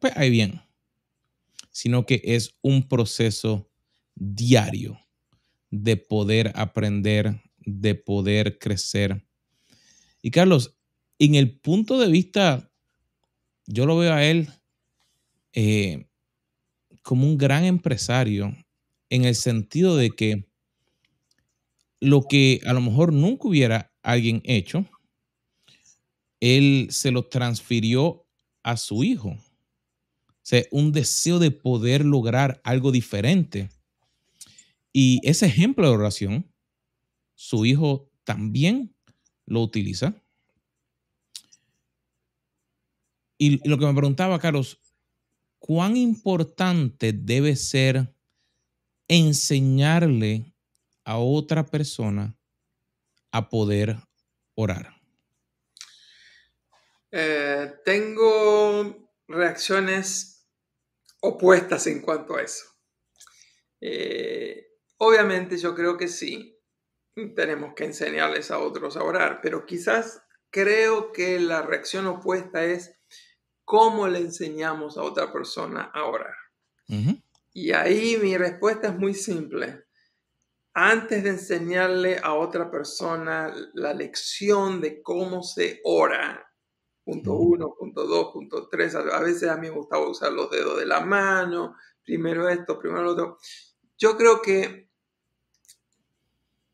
pues, 0.00 0.12
ahí 0.16 0.28
bien, 0.28 0.60
sino 1.70 2.04
que 2.04 2.20
es 2.24 2.56
un 2.62 2.88
proceso 2.88 3.70
diario 4.16 4.98
de 5.70 5.96
poder 5.96 6.50
aprender, 6.56 7.40
de 7.58 7.94
poder 7.94 8.58
crecer. 8.58 9.24
Y 10.20 10.32
Carlos, 10.32 10.76
en 11.20 11.36
el 11.36 11.60
punto 11.60 11.96
de 12.00 12.08
vista, 12.08 12.69
yo 13.72 13.86
lo 13.86 13.96
veo 13.96 14.12
a 14.12 14.24
él 14.24 14.48
eh, 15.52 16.06
como 17.02 17.26
un 17.26 17.38
gran 17.38 17.64
empresario, 17.64 18.54
en 19.08 19.24
el 19.24 19.34
sentido 19.34 19.96
de 19.96 20.10
que 20.10 20.44
lo 22.00 22.22
que 22.22 22.60
a 22.66 22.72
lo 22.72 22.80
mejor 22.80 23.12
nunca 23.12 23.48
hubiera 23.48 23.92
alguien 24.02 24.42
hecho, 24.44 24.86
él 26.40 26.88
se 26.90 27.10
lo 27.10 27.26
transfirió 27.26 28.26
a 28.62 28.76
su 28.76 29.04
hijo. 29.04 29.30
O 29.30 30.42
sea, 30.42 30.64
un 30.70 30.92
deseo 30.92 31.38
de 31.38 31.50
poder 31.50 32.04
lograr 32.04 32.60
algo 32.64 32.90
diferente. 32.90 33.68
Y 34.92 35.20
ese 35.22 35.46
ejemplo 35.46 35.88
de 35.88 35.94
oración, 35.94 36.52
su 37.34 37.66
hijo 37.66 38.10
también 38.24 38.94
lo 39.46 39.60
utiliza. 39.62 40.14
Y 43.42 43.66
lo 43.66 43.78
que 43.78 43.86
me 43.86 43.94
preguntaba, 43.94 44.38
Carlos, 44.38 44.78
¿cuán 45.58 45.96
importante 45.96 47.14
debe 47.14 47.56
ser 47.56 48.14
enseñarle 49.08 50.54
a 51.06 51.16
otra 51.16 51.64
persona 51.64 52.36
a 53.32 53.48
poder 53.48 53.96
orar? 54.54 54.94
Eh, 57.10 57.76
tengo 57.82 59.08
reacciones 59.26 60.46
opuestas 61.22 61.86
en 61.86 62.02
cuanto 62.02 62.36
a 62.36 62.42
eso. 62.42 62.66
Eh, 63.80 64.66
obviamente 64.98 65.56
yo 65.56 65.74
creo 65.74 65.96
que 65.96 66.08
sí, 66.08 66.60
tenemos 67.34 67.72
que 67.72 67.84
enseñarles 67.84 68.50
a 68.50 68.58
otros 68.58 68.98
a 68.98 69.02
orar, 69.02 69.40
pero 69.40 69.64
quizás 69.64 70.22
creo 70.50 71.10
que 71.10 71.40
la 71.40 71.62
reacción 71.62 72.06
opuesta 72.06 72.66
es 72.66 72.99
cómo 73.70 74.08
le 74.08 74.18
enseñamos 74.18 74.98
a 74.98 75.04
otra 75.04 75.32
persona 75.32 75.92
a 75.94 76.02
orar. 76.02 76.34
Y 77.52 77.70
ahí 77.70 78.18
mi 78.20 78.36
respuesta 78.36 78.88
es 78.88 78.98
muy 78.98 79.14
simple. 79.14 79.84
Antes 80.74 81.22
de 81.22 81.30
enseñarle 81.30 82.18
a 82.20 82.34
otra 82.34 82.68
persona 82.68 83.54
la 83.74 83.94
lección 83.94 84.80
de 84.80 85.00
cómo 85.00 85.44
se 85.44 85.80
ora, 85.84 86.52
punto 87.04 87.34
uno, 87.34 87.72
punto 87.78 88.08
dos, 88.08 88.32
punto 88.32 88.66
tres. 88.68 88.96
A 88.96 89.20
veces 89.20 89.48
a 89.48 89.56
mí 89.56 89.68
me 89.68 89.76
gustaba 89.76 90.10
usar 90.10 90.32
los 90.32 90.50
dedos 90.50 90.76
de 90.76 90.86
la 90.86 90.98
mano, 91.02 91.76
primero 92.02 92.48
esto, 92.48 92.76
primero 92.76 93.04
lo 93.04 93.12
otro. 93.12 93.38
Yo 93.96 94.16
creo 94.16 94.42
que 94.42 94.90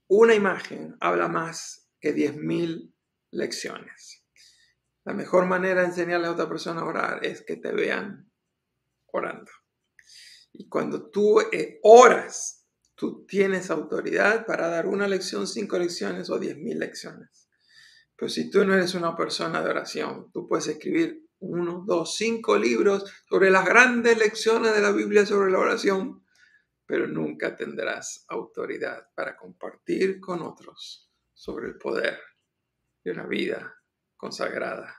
una 0.08 0.34
imagen 0.34 0.96
habla 1.00 1.28
más 1.28 1.90
que 2.00 2.14
10.000 2.14 2.90
lecciones. 3.32 4.15
La 5.06 5.14
mejor 5.14 5.46
manera 5.46 5.82
de 5.82 5.86
enseñarle 5.86 6.26
a 6.26 6.32
otra 6.32 6.48
persona 6.48 6.80
a 6.80 6.84
orar 6.84 7.24
es 7.24 7.42
que 7.42 7.56
te 7.56 7.70
vean 7.70 8.28
orando. 9.12 9.52
Y 10.52 10.68
cuando 10.68 11.10
tú 11.10 11.40
eh, 11.52 11.78
oras, 11.84 12.66
tú 12.96 13.24
tienes 13.24 13.70
autoridad 13.70 14.44
para 14.46 14.66
dar 14.66 14.86
una 14.86 15.06
lección, 15.06 15.46
cinco 15.46 15.78
lecciones 15.78 16.28
o 16.28 16.40
diez 16.40 16.56
mil 16.56 16.80
lecciones. 16.80 17.48
Pero 18.16 18.28
si 18.28 18.50
tú 18.50 18.64
no 18.64 18.74
eres 18.74 18.94
una 18.94 19.14
persona 19.14 19.62
de 19.62 19.70
oración, 19.70 20.32
tú 20.32 20.48
puedes 20.48 20.66
escribir 20.66 21.24
uno, 21.38 21.84
dos, 21.86 22.16
cinco 22.16 22.58
libros 22.58 23.04
sobre 23.28 23.50
las 23.50 23.64
grandes 23.64 24.18
lecciones 24.18 24.74
de 24.74 24.80
la 24.80 24.90
Biblia 24.90 25.24
sobre 25.24 25.52
la 25.52 25.60
oración, 25.60 26.24
pero 26.84 27.06
nunca 27.06 27.54
tendrás 27.54 28.24
autoridad 28.26 29.06
para 29.14 29.36
compartir 29.36 30.18
con 30.18 30.42
otros 30.42 31.08
sobre 31.32 31.68
el 31.68 31.78
poder 31.78 32.18
de 33.04 33.12
una 33.12 33.26
vida 33.26 33.76
consagrada 34.16 34.94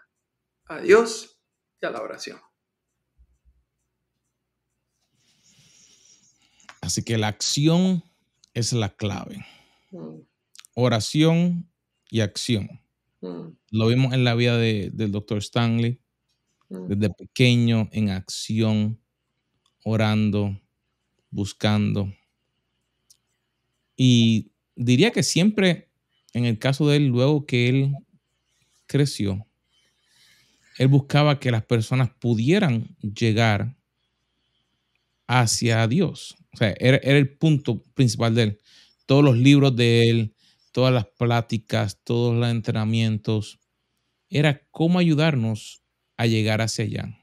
a 0.66 0.80
Dios 0.80 1.40
y 1.82 1.86
a 1.86 1.92
la 1.92 2.02
oración. 2.02 2.40
Así 6.82 7.04
que 7.04 7.18
la 7.18 7.28
acción 7.28 8.04
es 8.54 8.74
la 8.74 8.96
clave. 8.96 9.46
Mm. 9.92 10.22
Oración 10.74 11.70
y 12.10 12.22
acción. 12.22 12.82
Mm. 13.22 13.50
Lo 13.72 13.88
vimos 13.88 14.14
en 14.14 14.24
la 14.24 14.36
vida 14.36 14.58
del 14.58 15.12
doctor 15.12 15.40
Stanley, 15.40 16.00
mm. 16.70 16.88
desde 16.88 17.14
pequeño 17.14 17.90
en 17.92 18.10
acción, 18.10 19.02
orando, 19.84 20.60
buscando. 21.30 22.14
Y 23.96 24.52
diría 24.76 25.12
que 25.12 25.24
siempre, 25.24 25.90
en 26.34 26.46
el 26.46 26.60
caso 26.60 26.88
de 26.88 26.98
él, 26.98 27.08
luego 27.08 27.46
que 27.46 27.70
él 27.70 27.96
creció, 28.88 29.48
él 30.78 30.88
buscaba 30.88 31.40
que 31.40 31.52
las 31.52 31.66
personas 31.66 32.10
pudieran 32.20 32.96
llegar 33.02 33.76
hacia 35.28 35.88
Dios. 35.88 36.36
O 36.54 36.58
sea, 36.58 36.74
era, 36.80 36.98
el 36.98 37.38
punto 37.38 37.84
principal 37.94 38.36
de 38.36 38.44
él. 38.44 38.62
Todos 39.06 39.24
los 39.24 39.38
libros 39.38 39.76
de 39.76 40.10
él, 40.10 40.36
todas 40.72 40.94
las 40.94 41.06
pláticas, 41.06 42.00
todos 42.04 42.36
los 42.36 42.50
entrenamientos, 42.50 43.60
era 44.30 44.66
cómo 44.72 45.00
ayudarnos 45.00 45.84
a 46.18 46.26
llegar 46.26 46.62
hacia 46.62 46.86
allá. 46.86 47.20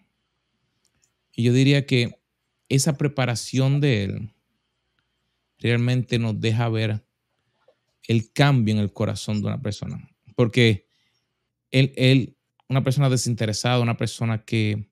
Y 1.32 1.44
yo 1.44 1.52
diría 1.52 1.86
que 1.86 2.20
esa 2.68 2.96
preparación 2.96 3.80
de 3.80 4.04
él 4.04 4.34
realmente 5.58 6.18
nos 6.18 6.40
deja 6.40 6.68
ver 6.68 7.04
el 8.06 8.32
cambio 8.32 8.74
en 8.74 8.80
el 8.80 8.92
corazón 8.92 9.40
de 9.40 9.48
una 9.48 9.60
persona. 9.60 10.08
Porque 10.36 10.86
él, 11.74 11.92
él 11.96 12.36
una 12.68 12.84
persona 12.84 13.10
desinteresada, 13.10 13.80
una 13.80 13.96
persona 13.96 14.44
que 14.44 14.88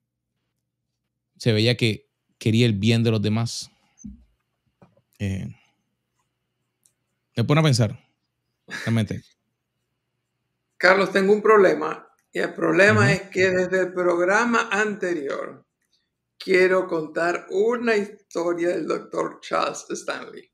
se 1.37 1.53
veía 1.53 1.77
que 1.77 2.11
quería 2.39 2.67
el 2.67 2.75
bien 2.75 3.05
de 3.05 3.13
los 3.13 3.23
demás. 3.23 3.71
Eh, 5.21 5.47
me 7.37 7.45
pone 7.45 7.61
a 7.61 7.65
pensar, 7.65 8.05
Carlos, 10.77 11.13
tengo 11.13 11.33
un 11.33 11.41
problema. 11.41 12.09
Y 12.33 12.41
el 12.41 12.53
problema 12.53 13.13
es 13.13 13.31
que 13.31 13.51
desde 13.51 13.81
el 13.81 13.93
programa 13.93 14.69
anterior 14.73 15.65
quiero 16.39 16.89
contar 16.89 17.47
una 17.51 17.95
historia 17.95 18.71
del 18.71 18.89
doctor 18.89 19.39
Charles 19.41 19.87
Stanley. 19.89 20.52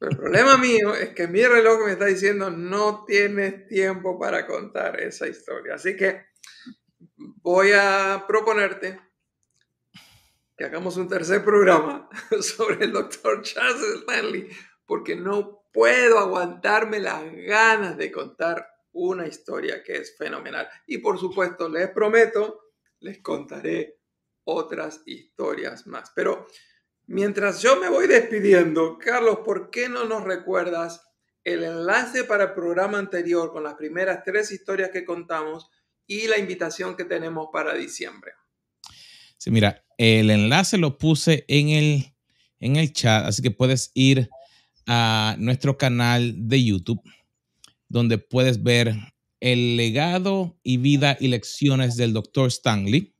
El 0.00 0.16
problema 0.16 0.56
mío 0.56 0.94
es 0.94 1.10
que 1.10 1.28
mi 1.28 1.44
reloj 1.44 1.84
me 1.84 1.92
está 1.92 2.06
diciendo 2.06 2.50
no 2.50 3.04
tienes 3.04 3.66
tiempo 3.66 4.18
para 4.18 4.46
contar 4.46 4.98
esa 4.98 5.28
historia. 5.28 5.74
Así 5.74 5.94
que 5.94 6.24
voy 7.16 7.72
a 7.72 8.24
proponerte 8.26 8.98
que 10.56 10.64
hagamos 10.64 10.96
un 10.96 11.06
tercer 11.06 11.44
programa 11.44 12.08
sobre 12.40 12.86
el 12.86 12.92
doctor 12.92 13.42
Charles 13.42 13.82
Stanley, 14.00 14.48
porque 14.86 15.16
no 15.16 15.66
puedo 15.70 16.18
aguantarme 16.18 16.98
las 16.98 17.22
ganas 17.32 17.98
de 17.98 18.10
contar 18.10 18.66
una 18.92 19.26
historia 19.26 19.82
que 19.82 19.98
es 19.98 20.16
fenomenal. 20.16 20.66
Y 20.86 20.98
por 20.98 21.18
supuesto, 21.18 21.68
les 21.68 21.90
prometo, 21.90 22.72
les 23.00 23.20
contaré 23.20 23.98
otras 24.44 25.02
historias 25.04 25.86
más. 25.86 26.10
Pero 26.14 26.46
mientras 27.10 27.60
yo 27.60 27.76
me 27.80 27.88
voy 27.88 28.06
despidiendo, 28.06 28.96
Carlos, 28.96 29.40
¿por 29.44 29.70
qué 29.70 29.88
no 29.88 30.04
nos 30.04 30.22
recuerdas 30.22 31.02
el 31.42 31.64
enlace 31.64 32.22
para 32.22 32.44
el 32.44 32.52
programa 32.52 32.98
anterior 32.98 33.52
con 33.52 33.64
las 33.64 33.74
primeras 33.74 34.22
tres 34.24 34.52
historias 34.52 34.90
que 34.90 35.04
contamos 35.04 35.68
y 36.06 36.28
la 36.28 36.38
invitación 36.38 36.96
que 36.96 37.04
tenemos 37.04 37.48
para 37.52 37.74
diciembre? 37.74 38.30
Sí, 39.36 39.50
mira, 39.50 39.84
el 39.98 40.30
enlace 40.30 40.78
lo 40.78 40.98
puse 40.98 41.44
en 41.48 41.70
el, 41.70 42.14
en 42.60 42.76
el 42.76 42.92
chat, 42.92 43.26
así 43.26 43.42
que 43.42 43.50
puedes 43.50 43.90
ir 43.94 44.30
a 44.86 45.34
nuestro 45.36 45.76
canal 45.76 46.32
de 46.48 46.64
YouTube, 46.64 47.02
donde 47.88 48.18
puedes 48.18 48.62
ver 48.62 48.94
el 49.40 49.76
legado 49.76 50.60
y 50.62 50.76
vida 50.76 51.16
y 51.18 51.26
lecciones 51.26 51.96
del 51.96 52.12
Dr. 52.12 52.46
Stanley. 52.46 53.16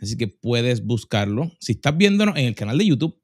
Así 0.00 0.18
que 0.18 0.28
puedes 0.28 0.84
buscarlo. 0.84 1.52
Si 1.60 1.72
estás 1.72 1.96
viéndonos 1.96 2.36
en 2.36 2.46
el 2.46 2.54
canal 2.56 2.76
de 2.76 2.86
YouTube, 2.86 3.21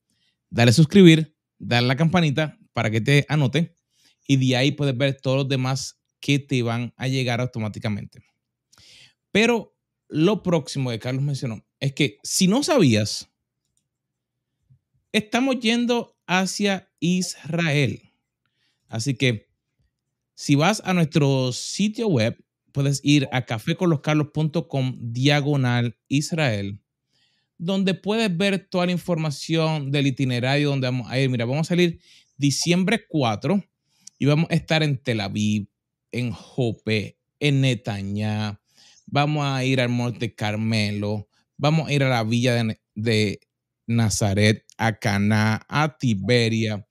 dale 0.50 0.72
suscribir, 0.72 1.36
dale 1.58 1.86
la 1.86 1.96
campanita 1.96 2.58
para 2.72 2.90
que 2.90 3.00
te 3.00 3.26
anote 3.28 3.76
y 4.26 4.36
de 4.36 4.56
ahí 4.56 4.72
puedes 4.72 4.96
ver 4.96 5.20
todos 5.20 5.38
los 5.38 5.48
demás 5.48 6.00
que 6.20 6.38
te 6.38 6.62
van 6.62 6.92
a 6.96 7.08
llegar 7.08 7.40
automáticamente. 7.40 8.22
Pero 9.30 9.76
lo 10.08 10.42
próximo 10.42 10.90
que 10.90 10.98
Carlos 10.98 11.22
mencionó 11.22 11.64
es 11.80 11.92
que 11.92 12.18
si 12.22 12.48
no 12.48 12.62
sabías, 12.62 13.30
estamos 15.12 15.60
yendo 15.60 16.16
hacia 16.26 16.90
Israel. 17.00 18.12
Así 18.88 19.14
que 19.14 19.48
si 20.34 20.54
vas 20.54 20.82
a 20.84 20.94
nuestro 20.94 21.52
sitio 21.52 22.08
web, 22.08 22.36
puedes 22.72 23.00
ir 23.02 23.28
a 23.32 23.44
caféconloscarlos.com 23.44 24.96
diagonal 25.00 25.98
Israel, 26.08 26.80
donde 27.58 27.94
puedes 27.94 28.34
ver 28.34 28.58
toda 28.70 28.86
la 28.86 28.92
información 28.92 29.90
del 29.90 30.06
itinerario 30.06 30.70
donde 30.70 30.86
vamos 30.86 31.10
a 31.10 31.18
ir. 31.18 31.28
Mira, 31.28 31.44
vamos 31.44 31.66
a 31.66 31.70
salir 31.70 32.00
diciembre 32.36 33.04
4 33.08 33.62
y 34.18 34.26
vamos 34.26 34.46
a 34.50 34.54
estar 34.54 34.82
en 34.82 34.96
Tel 34.96 35.20
Aviv, 35.20 35.68
en 36.12 36.30
Jope, 36.30 37.18
en 37.40 37.60
Netañá. 37.60 38.60
Vamos 39.06 39.44
a 39.44 39.64
ir 39.64 39.80
al 39.80 39.88
Monte 39.88 40.34
Carmelo. 40.34 41.28
Vamos 41.56 41.88
a 41.88 41.92
ir 41.92 42.04
a 42.04 42.08
la 42.08 42.22
villa 42.22 42.62
de, 42.94 43.40
Nazaret, 43.86 44.64
a 44.76 44.98
Caná, 44.98 45.62
a 45.68 45.96
Tiberia. 45.96 46.86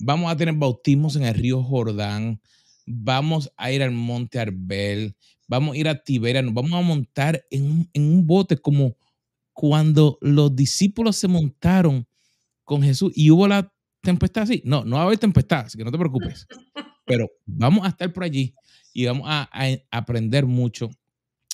Vamos 0.00 0.30
a 0.30 0.36
tener 0.36 0.54
bautismos 0.54 1.16
en 1.16 1.22
el 1.22 1.34
río 1.34 1.62
Jordán. 1.62 2.40
Vamos 2.86 3.52
a 3.56 3.70
ir 3.70 3.82
al 3.82 3.92
Monte 3.92 4.40
Arbel. 4.40 5.16
Vamos 5.46 5.74
a 5.74 5.78
ir 5.78 5.88
a 5.88 6.02
Tiberia. 6.02 6.42
Nos 6.42 6.52
vamos 6.52 6.72
a 6.72 6.82
montar 6.82 7.46
en 7.50 7.88
en 7.92 8.02
un 8.02 8.26
bote 8.26 8.56
como 8.56 8.96
cuando 9.60 10.16
los 10.22 10.56
discípulos 10.56 11.16
se 11.16 11.28
montaron 11.28 12.08
con 12.64 12.82
Jesús 12.82 13.12
y 13.14 13.30
hubo 13.30 13.46
la 13.46 13.70
tempestad 14.00 14.44
así. 14.44 14.62
No, 14.64 14.86
no 14.86 14.96
va 14.96 15.02
a 15.02 15.04
haber 15.04 15.18
tempestad, 15.18 15.66
así 15.66 15.76
que 15.76 15.84
no 15.84 15.90
te 15.90 15.98
preocupes. 15.98 16.46
Pero 17.04 17.28
vamos 17.44 17.84
a 17.84 17.90
estar 17.90 18.10
por 18.10 18.24
allí 18.24 18.54
y 18.94 19.04
vamos 19.04 19.26
a, 19.28 19.50
a 19.52 19.76
aprender 19.90 20.46
mucho. 20.46 20.88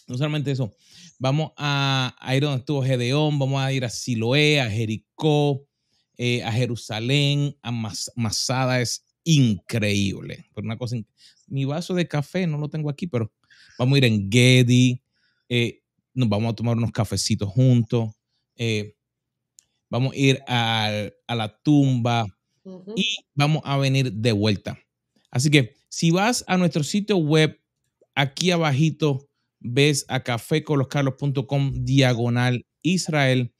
No 0.06 0.16
solamente 0.16 0.52
eso, 0.52 0.72
vamos 1.18 1.50
a, 1.56 2.14
a, 2.20 2.36
ir 2.36 2.44
donde 2.44 2.60
estuvo 2.60 2.80
Gedeón, 2.80 3.40
vamos 3.40 3.60
a 3.60 3.72
ir 3.72 3.84
a 3.84 3.90
Siloé, 3.90 4.60
a 4.60 4.70
Jericó, 4.70 5.66
eh, 6.16 6.44
a 6.44 6.52
Jerusalén, 6.52 7.56
a 7.60 7.72
Mas, 7.72 8.12
Masada. 8.14 8.80
Es 8.80 9.04
increíble. 9.24 10.46
Por 10.54 10.62
una 10.62 10.78
cosa, 10.78 10.94
mi 11.48 11.64
vaso 11.64 11.92
de 11.92 12.06
café 12.06 12.46
no 12.46 12.56
lo 12.56 12.68
tengo 12.68 12.88
aquí, 12.88 13.08
pero 13.08 13.32
vamos 13.80 13.96
a 13.96 13.98
ir 13.98 14.04
en 14.04 14.30
Gedi, 14.30 15.02
eh, 15.48 15.82
nos 16.16 16.28
vamos 16.28 16.52
a 16.52 16.56
tomar 16.56 16.76
unos 16.76 16.90
cafecitos 16.90 17.48
juntos, 17.48 18.10
eh, 18.56 18.94
vamos 19.90 20.12
a 20.12 20.16
ir 20.16 20.40
a, 20.48 20.90
a 21.26 21.34
la 21.34 21.56
tumba 21.62 22.26
uh 22.64 22.70
-huh. 22.70 22.94
y 22.96 23.16
vamos 23.34 23.62
a 23.64 23.76
venir 23.76 24.12
de 24.12 24.32
vuelta. 24.32 24.78
Así 25.30 25.50
que 25.50 25.74
si 25.88 26.10
vas 26.10 26.44
a 26.48 26.56
nuestro 26.56 26.82
sitio 26.82 27.18
web, 27.18 27.60
aquí 28.14 28.50
abajito 28.50 29.28
ves 29.60 30.04
a 30.08 30.20
cafécoloscarlos.com 30.20 31.84
diagonal 31.84 32.66
Israel, 32.82 33.52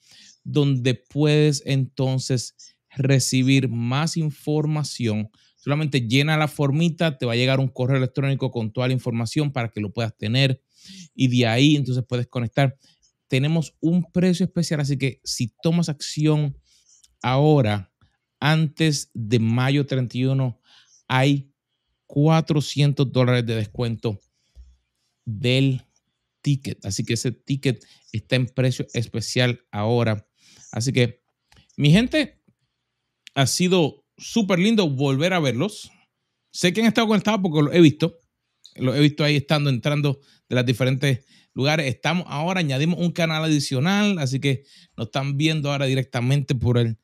donde 0.45 0.95
puedes 0.95 1.63
entonces 1.67 2.55
recibir 2.91 3.69
más 3.69 4.17
información. 4.17 5.31
Solamente 5.67 6.03
llena 6.03 6.37
la 6.37 6.47
formita, 6.47 7.19
te 7.19 7.27
va 7.27 7.33
a 7.33 7.37
llegar 7.37 7.59
un 7.59 7.67
correo 7.67 7.97
electrónico 7.97 8.53
con 8.53 8.71
toda 8.71 8.87
la 8.87 8.93
información 8.93 9.51
para 9.51 9.69
que 9.69 9.81
lo 9.81 9.93
puedas 9.93 10.17
tener 10.17 10.63
y 11.13 11.27
de 11.27 11.45
ahí 11.49 11.75
entonces 11.75 12.05
puedes 12.09 12.29
conectar. 12.29 12.79
Tenemos 13.27 13.75
un 13.81 14.05
precio 14.13 14.47
especial, 14.47 14.79
así 14.79 14.97
que 14.97 15.21
si 15.25 15.53
tomas 15.61 15.89
acción 15.89 16.57
ahora, 17.21 17.93
antes 18.39 19.11
de 19.13 19.41
mayo 19.41 19.87
31, 19.87 20.57
hay 21.09 21.51
400 22.07 23.11
dólares 23.11 23.45
de 23.45 23.57
descuento 23.57 24.21
del 25.25 25.83
ticket. 26.43 26.87
Así 26.87 27.03
que 27.03 27.15
ese 27.15 27.33
ticket 27.33 27.85
está 28.13 28.37
en 28.37 28.47
precio 28.47 28.87
especial 28.95 29.67
ahora. 29.73 30.29
Así 30.71 30.93
que, 30.93 31.25
mi 31.77 31.91
gente, 31.91 32.41
ha 33.35 33.49
sido 33.49 34.06
súper 34.17 34.59
lindo 34.59 34.89
volver 34.89 35.33
a 35.33 35.41
verlos. 35.41 35.91
Sé 36.51 36.73
que 36.73 36.81
han 36.81 36.87
estado 36.87 37.07
conectados 37.07 37.41
porque 37.43 37.63
lo 37.63 37.73
he 37.73 37.81
visto. 37.81 38.19
Lo 38.77 38.95
he 38.95 39.01
visto 39.01 39.25
ahí 39.25 39.37
estando, 39.37 39.71
entrando 39.71 40.21
de 40.49 40.57
los 40.57 40.67
diferentes 40.67 41.25
lugares. 41.55 41.87
Estamos 41.87 42.27
ahora, 42.29 42.61
añadimos 42.61 42.99
un 42.99 43.13
canal 43.13 43.45
adicional, 43.45 44.19
así 44.19 44.41
que 44.41 44.65
nos 44.97 45.07
están 45.07 45.37
viendo 45.37 45.71
ahora 45.71 45.87
directamente 45.87 46.55
por 46.55 46.79
el 46.79 46.99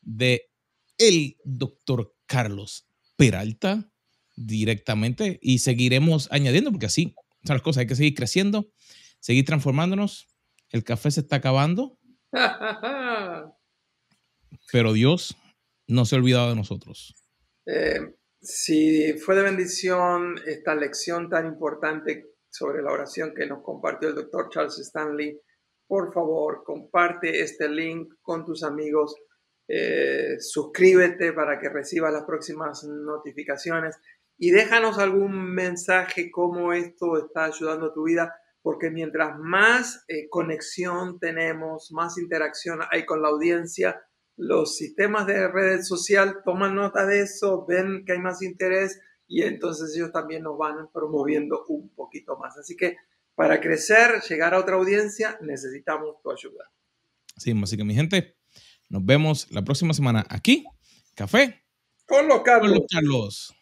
de 0.00 0.50
el 0.96 1.36
doctor 1.44 2.14
Carlos 2.26 2.86
Peralta 3.16 3.90
directamente 4.36 5.38
y 5.42 5.58
seguiremos 5.58 6.28
añadiendo 6.30 6.70
porque 6.70 6.86
así 6.86 7.14
son 7.44 7.56
las 7.56 7.62
cosas. 7.62 7.82
Hay 7.82 7.86
que 7.86 7.96
seguir 7.96 8.14
creciendo, 8.14 8.70
seguir 9.20 9.44
transformándonos. 9.44 10.28
El 10.70 10.84
café 10.84 11.10
se 11.10 11.20
está 11.20 11.36
acabando, 11.36 11.98
pero 14.72 14.92
Dios 14.92 15.36
no 15.88 16.04
se 16.04 16.14
ha 16.14 16.18
olvidado 16.18 16.50
de 16.50 16.56
nosotros. 16.56 17.16
Eh, 17.66 18.14
si 18.40 19.14
fue 19.14 19.34
de 19.34 19.42
bendición 19.42 20.36
esta 20.46 20.74
lección 20.74 21.28
tan 21.28 21.46
importante 21.46 22.26
sobre 22.50 22.82
la 22.82 22.92
oración 22.92 23.34
que 23.34 23.46
nos 23.46 23.62
compartió 23.62 24.08
el 24.08 24.14
doctor 24.14 24.48
Charles 24.50 24.78
Stanley, 24.78 25.40
por 25.86 26.12
favor, 26.12 26.62
comparte 26.64 27.40
este 27.40 27.68
link 27.68 28.14
con 28.22 28.44
tus 28.44 28.62
amigos. 28.62 29.16
Eh, 29.66 30.36
suscríbete 30.38 31.32
para 31.32 31.58
que 31.58 31.68
recibas 31.68 32.12
las 32.12 32.24
próximas 32.24 32.84
notificaciones 32.84 33.96
y 34.38 34.50
déjanos 34.50 34.98
algún 34.98 35.52
mensaje 35.52 36.30
cómo 36.30 36.72
esto 36.72 37.18
está 37.18 37.46
ayudando 37.46 37.86
a 37.86 37.92
tu 37.92 38.04
vida, 38.04 38.34
porque 38.62 38.90
mientras 38.90 39.36
más 39.38 40.04
eh, 40.08 40.28
conexión 40.30 41.18
tenemos, 41.18 41.90
más 41.90 42.18
interacción 42.18 42.80
hay 42.90 43.04
con 43.04 43.20
la 43.20 43.28
audiencia, 43.28 44.00
los 44.38 44.76
sistemas 44.76 45.26
de 45.26 45.48
red 45.48 45.82
social 45.82 46.38
toman 46.44 46.74
nota 46.74 47.04
de 47.04 47.20
eso, 47.20 47.66
ven 47.66 48.04
que 48.06 48.12
hay 48.12 48.18
más 48.20 48.40
interés 48.40 49.00
y 49.26 49.42
entonces 49.42 49.94
ellos 49.94 50.12
también 50.12 50.44
nos 50.44 50.56
van 50.56 50.90
promoviendo 50.92 51.64
un 51.68 51.90
poquito 51.90 52.38
más. 52.38 52.56
Así 52.56 52.76
que 52.76 52.96
para 53.34 53.60
crecer, 53.60 54.22
llegar 54.28 54.54
a 54.54 54.60
otra 54.60 54.76
audiencia, 54.76 55.38
necesitamos 55.42 56.16
tu 56.22 56.30
ayuda. 56.30 56.70
Sí, 57.36 57.52
así 57.62 57.76
que 57.76 57.84
mi 57.84 57.94
gente, 57.94 58.36
nos 58.88 59.04
vemos 59.04 59.50
la 59.50 59.62
próxima 59.62 59.92
semana 59.92 60.24
aquí, 60.30 60.64
Café 61.14 61.68
con 62.08 62.26
los 62.26 62.40
Carlos. 62.40 62.70
Con 62.70 62.78
los 62.78 62.86
Carlos. 62.90 63.54